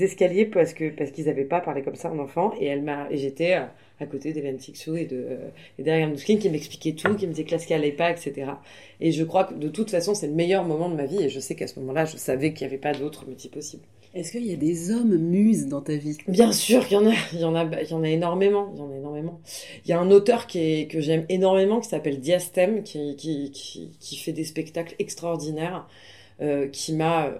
escaliers 0.00 0.44
parce 0.44 0.72
qu'ils 0.72 1.28
avaient 1.28 1.44
pas 1.44 1.60
parlé 1.60 1.82
comme 1.82 1.96
ça 1.96 2.08
en 2.08 2.20
enfant 2.20 2.54
et 2.60 2.66
elle 2.66 2.82
m'a, 2.82 3.08
j'étais, 3.10 3.54
à 3.54 4.06
côté 4.08 4.32
d'Hélène 4.32 4.58
Tixou 4.58 4.94
et 4.94 5.06
de 5.06 5.26
euh, 5.28 5.84
et 5.84 6.06
Mouskine 6.06 6.38
qui 6.38 6.50
m'expliquait 6.50 6.92
tout, 6.92 7.16
qui 7.16 7.26
me 7.26 7.32
disait 7.32 7.42
que 7.42 7.58
ce 7.58 7.66
qu'elle 7.66 7.80
allait 7.80 7.90
pas, 7.90 8.12
etc. 8.12 8.52
Et 9.00 9.12
je 9.12 9.24
crois 9.24 9.44
que 9.44 9.54
de 9.54 9.68
toute 9.68 9.90
façon, 9.90 10.14
c'est 10.14 10.26
le 10.26 10.34
meilleur 10.34 10.64
moment 10.64 10.88
de 10.88 10.94
ma 10.94 11.06
vie 11.06 11.22
et 11.22 11.28
je 11.28 11.40
sais 11.40 11.54
qu'à 11.54 11.66
ce 11.66 11.78
moment-là, 11.80 12.04
je 12.04 12.16
savais 12.16 12.52
qu'il 12.52 12.66
n'y 12.66 12.72
avait 12.72 12.80
pas 12.80 12.92
d'autre 12.92 13.26
métier 13.26 13.50
possible. 13.50 13.82
Est-ce 14.14 14.32
qu'il 14.32 14.46
y 14.46 14.52
a 14.52 14.56
des 14.56 14.90
hommes 14.90 15.16
muses 15.18 15.66
dans 15.66 15.82
ta 15.82 15.94
vie? 15.94 16.16
Bien 16.26 16.50
sûr 16.50 16.86
qu'il 16.86 16.96
y 16.96 17.00
en 17.00 17.06
a, 17.06 17.12
il 17.34 17.40
y 17.40 17.44
en 17.44 17.54
a, 17.54 17.64
il 17.82 17.90
y 17.90 17.92
en 17.92 18.02
a 18.02 18.08
énormément, 18.08 18.72
il 18.72 18.78
y 18.78 18.82
en 18.82 18.90
a 18.90 18.96
énormément. 18.96 19.40
Il 19.84 19.90
y 19.90 19.92
a 19.92 20.00
un 20.00 20.10
auteur 20.10 20.46
qui 20.46 20.58
est, 20.58 20.90
que 20.90 21.00
j'aime 21.00 21.26
énormément 21.28 21.80
qui 21.80 21.90
s'appelle 21.90 22.18
Diastème, 22.18 22.82
qui, 22.82 23.14
qui, 23.16 23.50
qui, 23.50 23.90
qui, 24.00 24.16
fait 24.16 24.32
des 24.32 24.44
spectacles 24.44 24.94
extraordinaires, 24.98 25.86
euh, 26.40 26.66
qui 26.68 26.94
m'a 26.94 27.34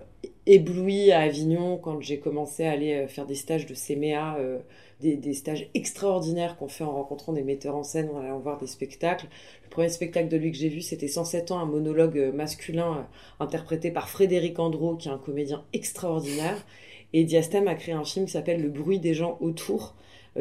ébloui 0.45 1.13
à 1.13 1.21
Avignon 1.21 1.79
quand 1.79 2.03
j'ai 2.03 2.19
commencé 2.19 2.67
à 2.67 2.73
aller 2.73 2.93
euh, 2.93 3.09
faire 3.09 3.25
des 3.25 3.37
stages 3.37 3.65
de 3.65 3.75
CMA. 3.75 4.37
Euh, 4.39 4.59
des, 5.01 5.35
stages 5.35 5.69
extraordinaires 5.75 6.57
qu'on 6.57 6.69
fait 6.69 6.85
en 6.85 6.93
rencontrant 6.93 7.33
des 7.33 7.43
metteurs 7.43 7.77
en 7.77 7.83
scène, 7.83 8.09
en 8.11 8.21
allant 8.21 8.39
voir 8.39 8.59
des 8.59 8.67
spectacles. 8.67 9.27
Le 9.65 9.69
premier 9.69 9.89
spectacle 9.89 10.29
de 10.29 10.37
lui 10.37 10.51
que 10.53 10.57
j'ai 10.57 10.69
vu, 10.69 10.81
c'était 10.81 11.09
107 11.09 11.51
ans, 11.51 11.59
un 11.59 11.67
monologue 11.67 12.19
euh, 12.19 12.33
masculin 12.33 12.99
euh, 12.99 13.45
interprété 13.45 13.91
par 13.91 14.09
Frédéric 14.09 14.59
Andro, 14.59 14.97
qui 14.97 15.09
est 15.09 15.13
un 15.13 15.19
comédien 15.19 15.65
extraordinaire. 15.73 16.65
Et 17.13 17.25
Diastème 17.25 17.69
a 17.69 17.75
créé 17.75 17.95
un 17.95 18.05
film 18.05 18.27
qui 18.27 18.33
s'appelle 18.33 18.63
Le 18.63 18.69
bruit 18.69 18.99
des 18.99 19.15
gens 19.15 19.39
autour, 19.41 19.95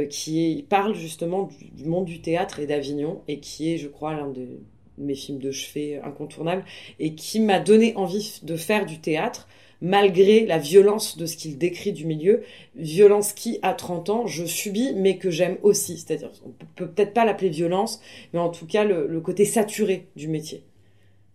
qui 0.10 0.65
parle 0.68 0.94
justement 0.94 1.50
du, 1.72 1.86
monde 1.86 2.04
du 2.04 2.20
théâtre 2.20 2.60
et 2.60 2.65
d'Avignon, 2.65 3.22
et 3.30 3.39
qui 3.39 3.74
est, 3.74 3.78
je 3.78 3.88
crois, 3.88 4.13
l'un 4.13 4.28
de 4.28 4.60
mes 4.98 5.15
films 5.15 5.39
de 5.39 5.52
chevet 5.52 6.02
incontournables, 6.04 6.65
et 7.00 7.15
qui 7.15 7.39
m'a 7.39 7.60
donné 7.60 7.96
envie 7.96 8.41
de 8.44 8.58
faire 8.58 8.86
du 8.86 9.00
théâtre 9.00 9.48
malgré 9.81 10.45
la 10.45 10.57
violence 10.57 11.17
de 11.17 11.25
ce 11.25 11.35
qu'il 11.38 11.57
décrit 11.57 11.93
du 11.93 12.05
milieu, 12.05 12.43
violence 12.75 13.33
qui, 13.33 13.59
à 13.61 13.73
30 13.73 14.09
ans, 14.09 14.27
je 14.27 14.45
subis, 14.45 14.93
mais 14.95 15.17
que 15.17 15.29
j'aime 15.29 15.57
aussi. 15.63 15.97
C'est-à-dire, 15.97 16.31
on 16.45 16.51
peut 16.75 16.88
peut-être 16.88 17.13
pas 17.13 17.25
l'appeler 17.25 17.49
violence, 17.49 18.01
mais 18.33 18.39
en 18.39 18.49
tout 18.49 18.65
cas, 18.65 18.83
le, 18.83 19.19
côté 19.21 19.45
saturé 19.45 20.07
du 20.15 20.27
métier. 20.27 20.63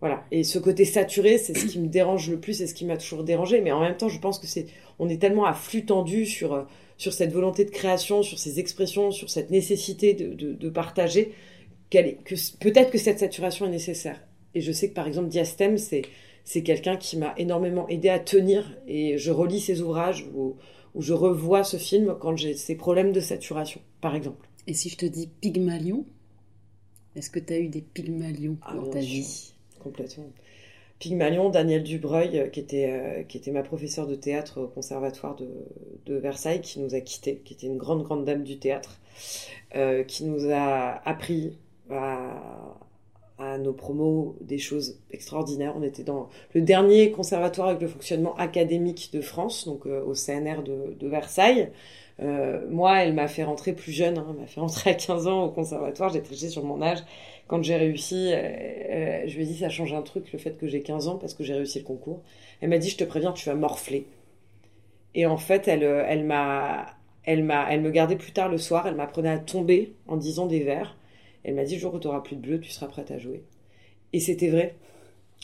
Voilà. 0.00 0.24
Et 0.30 0.44
ce 0.44 0.58
côté 0.58 0.84
saturé, 0.84 1.36
c'est 1.36 1.54
ce 1.54 1.66
qui 1.66 1.78
me 1.78 1.88
dérange 1.88 2.30
le 2.30 2.40
plus 2.40 2.62
et 2.62 2.66
ce 2.66 2.74
qui 2.74 2.86
m'a 2.86 2.96
toujours 2.96 3.22
dérangé. 3.22 3.60
Mais 3.60 3.72
en 3.72 3.80
même 3.80 3.96
temps, 3.96 4.08
je 4.08 4.18
pense 4.18 4.38
que 4.38 4.46
c'est, 4.46 4.66
on 4.98 5.08
est 5.08 5.20
tellement 5.20 5.44
à 5.44 5.52
flux 5.52 5.84
tendu 5.84 6.24
sur, 6.24 6.66
sur 6.96 7.12
cette 7.12 7.32
volonté 7.32 7.64
de 7.64 7.70
création, 7.70 8.22
sur 8.22 8.38
ces 8.38 8.60
expressions, 8.60 9.10
sur 9.10 9.28
cette 9.28 9.50
nécessité 9.50 10.14
de, 10.14 10.52
de, 10.52 10.68
partager, 10.70 11.32
qu'elle 11.90 12.16
que 12.24 12.34
peut-être 12.58 12.90
que 12.90 12.98
cette 12.98 13.18
saturation 13.18 13.66
est 13.66 13.70
nécessaire. 13.70 14.20
Et 14.54 14.60
je 14.60 14.72
sais 14.72 14.88
que 14.88 14.94
par 14.94 15.06
exemple, 15.06 15.28
Diastème, 15.28 15.76
c'est, 15.76 16.02
c'est 16.44 16.62
quelqu'un 16.62 16.96
qui 16.96 17.16
m'a 17.16 17.34
énormément 17.36 17.88
aidé 17.88 18.08
à 18.08 18.18
tenir 18.18 18.76
et 18.86 19.18
je 19.18 19.30
relis 19.30 19.60
ses 19.60 19.82
ouvrages 19.82 20.26
ou, 20.34 20.56
je 20.98 21.12
revois 21.12 21.62
ce 21.62 21.76
film 21.76 22.16
quand 22.20 22.34
j'ai 22.36 22.54
ces 22.54 22.74
problèmes 22.74 23.12
de 23.12 23.20
saturation, 23.20 23.80
par 24.00 24.16
exemple. 24.16 24.48
Et 24.66 24.74
si 24.74 24.88
je 24.88 24.96
te 24.96 25.06
dis 25.06 25.28
Pygmalion, 25.40 26.04
est-ce 27.14 27.30
que 27.30 27.38
tu 27.38 27.52
as 27.52 27.58
eu 27.58 27.68
des 27.68 27.80
Pygmalions 27.80 28.56
ah, 28.62 28.74
dans 28.74 28.86
ta 28.86 28.98
vie? 28.98 29.52
Complètement. 29.78 30.26
Pygmalion, 31.00 31.48
Daniel 31.48 31.82
Dubreuil, 31.82 32.38
euh, 32.38 32.48
qui 32.48 32.60
était, 32.60 32.90
euh, 32.90 33.22
qui 33.22 33.38
était 33.38 33.50
ma 33.50 33.62
professeure 33.62 34.06
de 34.06 34.14
théâtre 34.14 34.60
au 34.60 34.66
conservatoire 34.68 35.34
de, 35.36 36.14
Versailles, 36.14 36.60
qui 36.60 36.80
nous 36.80 36.94
a 36.94 37.00
quittés, 37.00 37.40
qui 37.44 37.54
était 37.54 37.66
une 37.66 37.78
grande, 37.78 38.02
grande 38.02 38.24
dame 38.24 38.42
du 38.42 38.58
théâtre, 38.58 39.00
euh, 39.76 40.04
qui 40.04 40.24
nous 40.24 40.50
a 40.50 41.00
appris 41.08 41.56
à, 41.88 42.78
à 43.40 43.58
nos 43.58 43.72
promos 43.72 44.36
des 44.40 44.58
choses 44.58 44.98
extraordinaires. 45.10 45.74
On 45.76 45.82
était 45.82 46.02
dans 46.02 46.28
le 46.54 46.60
dernier 46.60 47.10
conservatoire 47.10 47.68
avec 47.68 47.80
le 47.80 47.88
fonctionnement 47.88 48.36
académique 48.36 49.10
de 49.12 49.20
France, 49.20 49.66
donc 49.66 49.86
euh, 49.86 50.02
au 50.04 50.14
CNR 50.14 50.62
de, 50.62 51.08
Versailles. 51.08 51.70
Euh, 52.22 52.66
moi, 52.68 53.02
elle 53.02 53.14
m'a 53.14 53.28
fait 53.28 53.44
rentrer 53.44 53.72
plus 53.72 53.92
jeune, 53.92 54.18
hein, 54.18 54.26
elle 54.30 54.40
m'a 54.40 54.46
fait 54.46 54.60
rentrer 54.60 54.90
à 54.90 54.94
15 54.94 55.26
ans 55.26 55.44
au 55.44 55.50
conservatoire, 55.50 56.10
j'ai 56.10 56.22
triché 56.22 56.48
sur 56.48 56.64
mon 56.64 56.82
âge. 56.82 56.98
Quand 57.48 57.62
j'ai 57.62 57.76
réussi, 57.76 58.30
euh, 58.32 59.26
je 59.26 59.34
lui 59.34 59.42
ai 59.42 59.46
dit 59.46 59.56
ça 59.56 59.70
change 59.70 59.92
un 59.94 60.02
truc 60.02 60.32
le 60.32 60.38
fait 60.38 60.56
que 60.56 60.68
j'ai 60.68 60.82
15 60.82 61.08
ans 61.08 61.16
parce 61.16 61.34
que 61.34 61.42
j'ai 61.42 61.54
réussi 61.54 61.78
le 61.78 61.84
concours. 61.84 62.20
Elle 62.60 62.68
m'a 62.68 62.78
dit 62.78 62.90
je 62.90 62.98
te 62.98 63.04
préviens, 63.04 63.32
tu 63.32 63.48
vas 63.48 63.54
morfler. 63.54 64.06
Et 65.14 65.26
en 65.26 65.38
fait, 65.38 65.66
elle, 65.66 65.82
elle 65.82 66.24
m'a, 66.24 66.86
elle 67.24 67.42
m'a, 67.42 67.66
elle 67.72 67.80
me 67.80 67.90
gardait 67.90 68.16
plus 68.16 68.32
tard 68.32 68.48
le 68.48 68.58
soir, 68.58 68.86
elle 68.86 68.94
m'apprenait 68.94 69.30
à 69.30 69.38
tomber 69.38 69.94
en 70.06 70.16
disant 70.16 70.46
des 70.46 70.60
vers. 70.60 70.96
Elle 71.44 71.54
m'a 71.54 71.64
dit, 71.64 71.74
le 71.74 71.80
jour 71.80 71.94
où 71.94 71.98
tu 71.98 72.08
plus 72.24 72.36
de 72.36 72.42
bleu, 72.42 72.60
tu 72.60 72.70
seras 72.70 72.86
prête 72.86 73.10
à 73.10 73.18
jouer. 73.18 73.42
Et 74.12 74.20
c'était 74.20 74.48
vrai. 74.48 74.76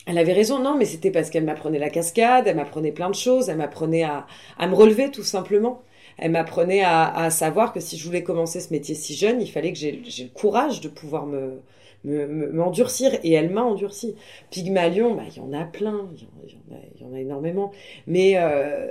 Elle 0.07 0.19
avait 0.19 0.33
raison, 0.33 0.59
non, 0.59 0.77
mais 0.77 0.85
c'était 0.85 1.11
parce 1.11 1.31
qu'elle 1.31 1.45
m'apprenait 1.45 1.79
la 1.79 1.91
cascade, 1.91 2.47
elle 2.47 2.57
m'apprenait 2.57 2.93
plein 2.93 3.09
de 3.09 3.15
choses, 3.15 3.49
elle 3.49 3.57
m'apprenait 3.57 4.05
à, 4.05 4.27
à 4.59 4.67
me 4.67 4.75
relever 4.75 5.11
tout 5.11 5.23
simplement. 5.23 5.83
Elle 6.19 6.31
m'apprenait 6.33 6.83
à, 6.83 7.13
à, 7.15 7.31
savoir 7.31 7.73
que 7.73 7.81
si 7.81 7.97
je 7.99 8.05
voulais 8.05 8.23
commencer 8.23 8.61
ce 8.61 8.73
métier 8.73 8.95
si 8.95 9.15
jeune, 9.15 9.41
il 9.41 9.51
fallait 9.51 9.73
que 9.73 9.79
j'ai 9.79 10.01
le 10.03 10.29
courage 10.31 10.81
de 10.81 10.89
pouvoir 10.89 11.27
me, 11.27 11.61
m'endurcir 12.05 13.13
et 13.25 13.33
elle 13.33 13.51
m'a 13.51 13.63
endurci. 13.63 14.15
Pygmalion, 14.51 15.15
bah, 15.15 15.25
il 15.29 15.37
y 15.37 15.41
en 15.41 15.53
a 15.53 15.65
plein, 15.65 16.09
il 16.45 16.53
y, 17.01 17.05
en 17.05 17.13
a, 17.13 17.21
énormément. 17.21 17.73
Mais, 18.07 18.35
euh, 18.37 18.91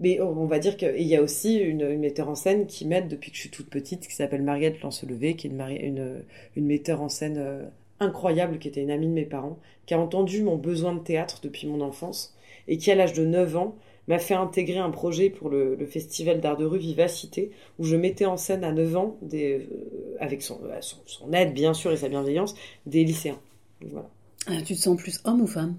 mais 0.00 0.20
on 0.20 0.46
va 0.46 0.58
dire 0.58 0.76
qu'il 0.76 1.02
y 1.02 1.16
a 1.16 1.22
aussi 1.22 1.58
une, 1.58 1.98
metteur 1.98 2.28
en 2.28 2.34
scène 2.34 2.66
qui 2.66 2.86
m'aide 2.86 3.08
depuis 3.08 3.30
que 3.30 3.36
je 3.36 3.42
suis 3.42 3.50
toute 3.50 3.70
petite, 3.70 4.06
qui 4.06 4.14
s'appelle 4.14 4.42
Mariette 4.42 4.80
Lancelevé, 4.82 5.34
qui 5.36 5.46
est 5.46 5.50
une, 5.50 5.60
une, 5.60 6.22
une 6.56 6.66
metteur 6.66 7.02
en 7.02 7.08
scène 7.08 7.38
euh, 7.38 7.64
incroyable, 7.98 8.58
qui 8.58 8.68
était 8.68 8.82
une 8.82 8.90
amie 8.90 9.06
de 9.06 9.12
mes 9.12 9.24
parents, 9.24 9.58
qui 9.86 9.94
a 9.94 10.00
entendu 10.00 10.42
mon 10.42 10.56
besoin 10.56 10.94
de 10.94 11.00
théâtre 11.00 11.40
depuis 11.42 11.66
mon 11.66 11.80
enfance 11.80 12.36
et 12.68 12.76
qui, 12.78 12.90
à 12.90 12.94
l'âge 12.94 13.12
de 13.12 13.24
9 13.24 13.56
ans, 13.56 13.76
m'a 14.10 14.18
fait 14.18 14.34
intégrer 14.34 14.78
un 14.78 14.90
projet 14.90 15.30
pour 15.30 15.50
le, 15.50 15.76
festival 15.86 16.40
d'art 16.40 16.56
de 16.56 16.64
rue 16.64 16.80
Vivacité, 16.80 17.52
où 17.78 17.84
je 17.84 17.94
mettais 17.94 18.26
en 18.26 18.36
scène 18.36 18.64
à 18.64 18.72
9 18.72 18.96
ans, 18.96 19.16
des, 19.22 19.60
euh, 19.60 20.16
avec 20.18 20.40
euh, 20.40 20.80
son, 20.80 20.96
son, 21.06 21.32
aide 21.32 21.54
bien 21.54 21.74
sûr 21.74 21.92
et 21.92 21.96
sa 21.96 22.08
bienveillance, 22.08 22.56
des 22.86 23.04
lycéens. 23.04 23.38
Voilà. 23.80 24.10
Ah, 24.48 24.60
tu 24.62 24.74
te 24.74 24.80
sens 24.80 25.00
plus 25.00 25.20
homme 25.24 25.42
ou 25.42 25.46
femme? 25.46 25.76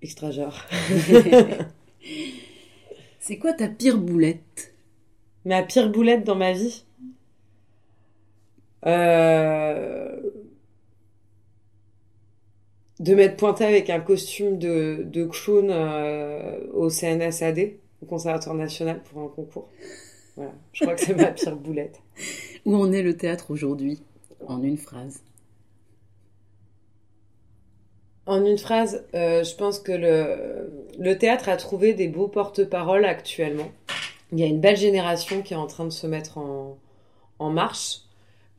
Extra 0.00 0.30
genre. 0.30 0.58
C'est 3.20 3.36
quoi 3.36 3.52
ta 3.52 3.68
pire 3.68 3.98
boulette? 3.98 4.72
Ma 5.44 5.62
pire 5.62 5.90
boulette 5.90 6.24
dans 6.24 6.34
ma 6.34 6.52
vie? 6.52 6.86
Euh 8.86 10.18
de 13.02 13.16
m'être 13.16 13.36
pointé 13.36 13.64
avec 13.64 13.90
un 13.90 13.98
costume 13.98 14.58
de, 14.58 15.02
de 15.04 15.24
clown 15.24 15.70
euh, 15.70 16.60
au 16.72 16.88
CNSAD, 16.88 17.72
au 18.00 18.06
Conservatoire 18.06 18.54
National, 18.54 19.02
pour 19.02 19.20
un 19.22 19.28
concours. 19.28 19.68
Voilà, 20.36 20.52
je 20.72 20.84
crois 20.84 20.94
que 20.94 21.00
c'est 21.00 21.14
ma 21.14 21.32
pire 21.32 21.56
boulette. 21.56 22.00
Où 22.64 22.76
en 22.76 22.92
est 22.92 23.02
le 23.02 23.16
théâtre 23.16 23.50
aujourd'hui, 23.50 24.00
en 24.46 24.62
une 24.62 24.78
phrase 24.78 25.24
En 28.26 28.46
une 28.46 28.56
phrase, 28.56 29.04
euh, 29.14 29.42
je 29.42 29.56
pense 29.56 29.80
que 29.80 29.90
le, 29.90 30.72
le 30.96 31.18
théâtre 31.18 31.48
a 31.48 31.56
trouvé 31.56 31.94
des 31.94 32.06
beaux 32.06 32.28
porte-paroles 32.28 33.04
actuellement. 33.04 33.72
Il 34.30 34.38
y 34.38 34.44
a 34.44 34.46
une 34.46 34.60
belle 34.60 34.76
génération 34.76 35.42
qui 35.42 35.54
est 35.54 35.56
en 35.56 35.66
train 35.66 35.84
de 35.84 35.90
se 35.90 36.06
mettre 36.06 36.38
en, 36.38 36.78
en 37.40 37.50
marche. 37.50 38.02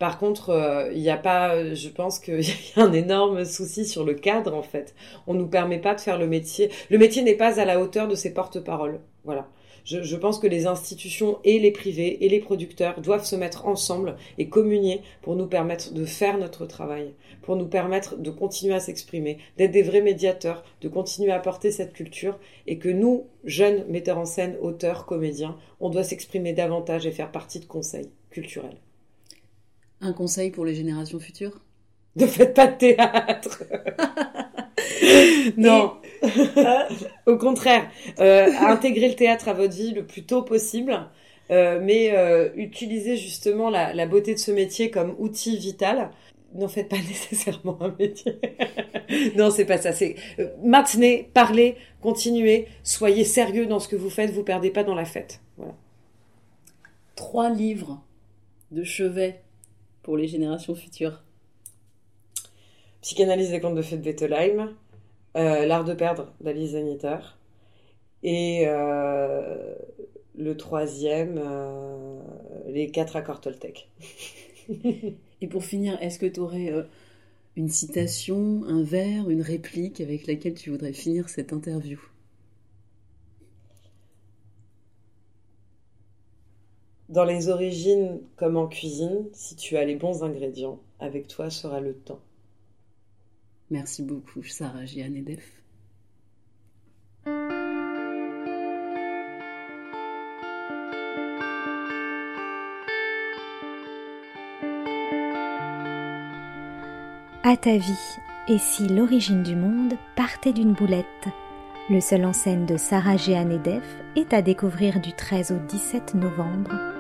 Par 0.04 0.20
contre, 0.20 0.50
euh, 0.50 0.92
il 0.92 1.00
n'y 1.00 1.10
a 1.10 1.16
pas, 1.16 1.74
je 1.74 1.88
pense 1.88 2.20
qu'il 2.20 2.42
y 2.42 2.52
a 2.76 2.84
un 2.84 2.92
énorme 2.92 3.46
souci 3.46 3.86
sur 3.86 4.04
le 4.04 4.14
cadre 4.14 4.54
en 4.54 4.62
fait. 4.62 4.96
On 5.28 5.34
nous 5.34 5.48
permet 5.48 5.80
pas 5.80 5.96
de 5.96 6.02
faire 6.02 6.20
le 6.20 6.28
métier. 6.28 6.70
Le 6.90 6.98
métier 6.98 7.22
n'est 7.22 7.36
pas 7.36 7.58
à 7.58 7.64
la 7.64 7.80
hauteur 7.80 8.10
de 8.10 8.16
ses 8.16 8.34
porte-paroles. 8.34 9.00
Voilà. 9.24 9.48
Je, 9.86 10.16
pense 10.18 10.40
que 10.40 10.48
les 10.48 10.68
institutions 10.68 11.40
et 11.46 11.58
les 11.58 11.72
privés 11.72 12.26
et 12.26 12.28
les 12.28 12.42
producteurs 12.42 13.00
doivent 13.00 13.24
se 13.24 13.38
mettre 13.38 13.66
ensemble 13.66 14.18
et 14.38 14.50
communier 14.50 15.00
pour 15.22 15.38
nous 15.38 15.48
permettre 15.48 15.94
de 15.94 16.04
faire 16.04 16.38
notre 16.38 16.66
travail, 16.66 17.14
pour 17.42 17.56
nous 17.56 17.68
permettre 17.68 18.18
de 18.18 18.30
continuer 18.30 18.76
à 18.76 18.82
s'exprimer, 18.82 19.38
d'être 19.58 19.72
des 19.72 19.84
vrais 19.84 20.02
médiateurs, 20.02 20.66
de 20.82 20.90
continuer 20.90 21.32
à 21.32 21.40
porter 21.40 21.72
cette 21.72 21.94
culture 21.94 22.38
et 22.68 22.78
que 22.78 22.90
nous, 22.90 23.28
jeunes 23.46 23.86
metteurs 23.88 24.18
en 24.18 24.26
scène, 24.26 24.58
auteurs, 24.60 25.06
comédiens, 25.06 25.56
on 25.80 25.90
doit 25.90 26.04
s'exprimer 26.04 26.52
davantage 26.52 27.06
et 27.06 27.12
faire 27.12 27.32
partie 27.32 27.62
de 27.62 27.66
conseils 27.66 28.12
culturels. 28.32 28.80
Un 30.04 30.12
conseil 30.12 30.52
pour 30.52 30.66
les 30.66 30.76
générations 30.76 31.20
futures? 31.20 31.62
Ne 32.18 32.28
faites 32.28 32.54
pas 32.54 32.68
de 32.68 32.78
théâtre 32.78 33.64
Non 35.58 35.94
Au 37.26 37.38
contraire, 37.38 37.90
euh, 38.20 38.52
intégrer 38.60 39.08
le 39.08 39.16
théâtre 39.16 39.48
à 39.48 39.54
votre 39.54 39.74
vie 39.74 39.94
le 39.94 40.06
plus 40.06 40.24
tôt 40.24 40.42
possible. 40.42 41.08
Euh, 41.52 41.80
mais 41.82 42.12
euh, 42.14 42.50
utilisez 42.56 43.16
justement 43.16 43.70
la, 43.70 44.06
beauté 44.06 44.34
de 44.34 44.40
ce 44.40 44.52
métier 44.52 44.92
comme 44.92 45.16
outil 45.20 45.58
vital. 45.58 46.12
N'en 46.54 46.68
faites 46.68 46.90
pas 46.90 46.98
nécessairement 47.10 47.78
un 47.82 47.96
métier. 47.98 48.40
non, 49.38 49.52
c'est 49.52 49.66
pas 49.66 49.78
ça. 49.78 49.94
C'est 49.94 50.16
maintenez, 50.62 51.30
parlez, 51.34 51.78
continuez, 52.02 52.68
soyez 52.84 53.24
sérieux 53.24 53.68
dans 53.68 53.80
ce 53.80 53.88
que 53.88 53.96
vous 53.96 54.10
faites. 54.10 54.32
Vous 54.32 54.44
perdez 54.44 54.70
pas 54.70 54.84
dans 54.84 54.96
la 54.96 55.06
fête. 55.06 55.40
Voilà. 55.56 55.76
Trois 57.16 57.50
livres 57.50 58.04
de 58.72 58.84
chevet 58.84 59.40
pour 60.04 60.18
les 60.18 60.28
générations 60.28 60.76
futures 60.76 61.24
Psychanalyse 63.02 63.50
des 63.52 63.60
contes 63.60 63.76
de 63.76 63.82
fées 63.82 63.98
de 63.98 64.02
Bettelheim, 64.02 64.74
euh, 65.36 65.66
L'art 65.66 65.84
de 65.84 65.94
perdre 65.94 66.32
d'Alice 66.40 66.72
Zaniter, 66.72 67.18
et 68.24 68.64
euh, 68.66 69.76
le 70.38 70.56
troisième, 70.56 71.38
euh, 71.38 72.20
Les 72.70 72.90
quatre 72.92 73.18
accords 73.18 73.42
Toltec. 73.42 73.90
et 75.42 75.48
pour 75.50 75.66
finir, 75.66 75.98
est-ce 76.02 76.18
que 76.18 76.26
tu 76.26 76.40
aurais 76.40 76.72
une 77.58 77.68
citation, 77.68 78.64
un 78.66 78.84
vers, 78.84 79.30
une 79.30 79.42
réplique 79.42 80.00
avec 80.00 80.26
laquelle 80.26 80.54
tu 80.54 80.70
voudrais 80.70 80.94
finir 80.94 81.28
cette 81.28 81.52
interview? 81.52 82.00
Dans 87.14 87.26
les 87.26 87.50
origines 87.50 88.22
comme 88.38 88.58
en 88.58 88.66
cuisine, 88.66 89.28
si 89.34 89.56
tu 89.56 89.78
as 89.78 89.86
les 89.86 89.96
bons 89.96 90.24
ingrédients, 90.24 90.80
avec 91.00 91.28
toi 91.28 91.52
sera 91.52 91.80
le 91.80 91.94
temps. 91.94 92.22
Merci 93.70 94.02
beaucoup, 94.02 94.42
Sarah 94.42 94.86
Gianedef. 94.86 95.62
À 107.44 107.56
ta 107.62 107.78
vie, 107.78 108.18
et 108.48 108.58
si 108.58 108.88
l'origine 108.88 109.44
du 109.44 109.56
monde 109.56 109.94
partait 110.16 110.52
d'une 110.52 110.74
boulette? 110.74 111.06
Le 111.92 112.00
seul 112.00 112.26
en 112.26 112.34
scène 112.34 112.66
de 112.66 112.78
Sarah 112.78 113.18
Jeanne 113.18 113.62
est 114.16 114.34
à 114.34 114.42
découvrir 114.42 115.00
du 115.00 115.14
13 115.14 115.52
au 115.52 115.60
17 115.68 116.16
novembre 116.16 116.93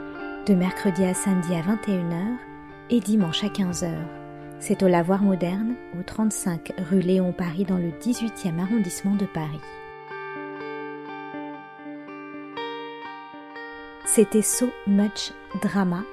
de 0.45 0.55
mercredi 0.55 1.05
à 1.05 1.13
samedi 1.13 1.55
à 1.55 1.61
21h 1.61 2.35
et 2.89 2.99
dimanche 2.99 3.45
à 3.45 3.47
15h. 3.47 3.93
C'est 4.59 4.83
au 4.83 4.89
Lavoir 4.89 5.21
Moderne, 5.21 5.75
au 5.97 6.03
35 6.03 6.73
rue 6.89 6.99
Léon 6.99 7.31
Paris 7.31 7.63
dans 7.63 7.77
le 7.77 7.91
18e 7.91 8.59
arrondissement 8.59 9.15
de 9.15 9.25
Paris. 9.25 9.61
C'était 14.05 14.41
So 14.41 14.67
Much 14.85 15.31
Drama, 15.61 16.03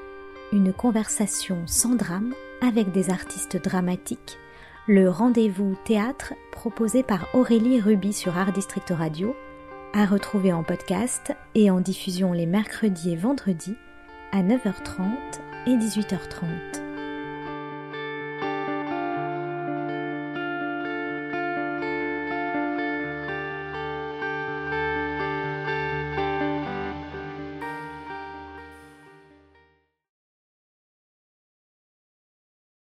une 0.52 0.72
conversation 0.72 1.58
sans 1.66 1.96
drame 1.96 2.32
avec 2.62 2.92
des 2.92 3.10
artistes 3.10 3.60
dramatiques, 3.60 4.38
le 4.86 5.10
rendez-vous 5.10 5.76
théâtre 5.84 6.34
proposé 6.52 7.02
par 7.02 7.26
Aurélie 7.34 7.80
Ruby 7.80 8.12
sur 8.12 8.38
Art 8.38 8.52
District 8.52 8.90
Radio, 8.90 9.34
à 9.92 10.06
retrouver 10.06 10.52
en 10.52 10.62
podcast 10.62 11.34
et 11.56 11.68
en 11.68 11.80
diffusion 11.80 12.32
les 12.32 12.46
mercredis 12.46 13.12
et 13.12 13.16
vendredis 13.16 13.76
à 14.32 14.42
9h30 14.42 15.16
et 15.66 15.76
18h30. 15.76 16.89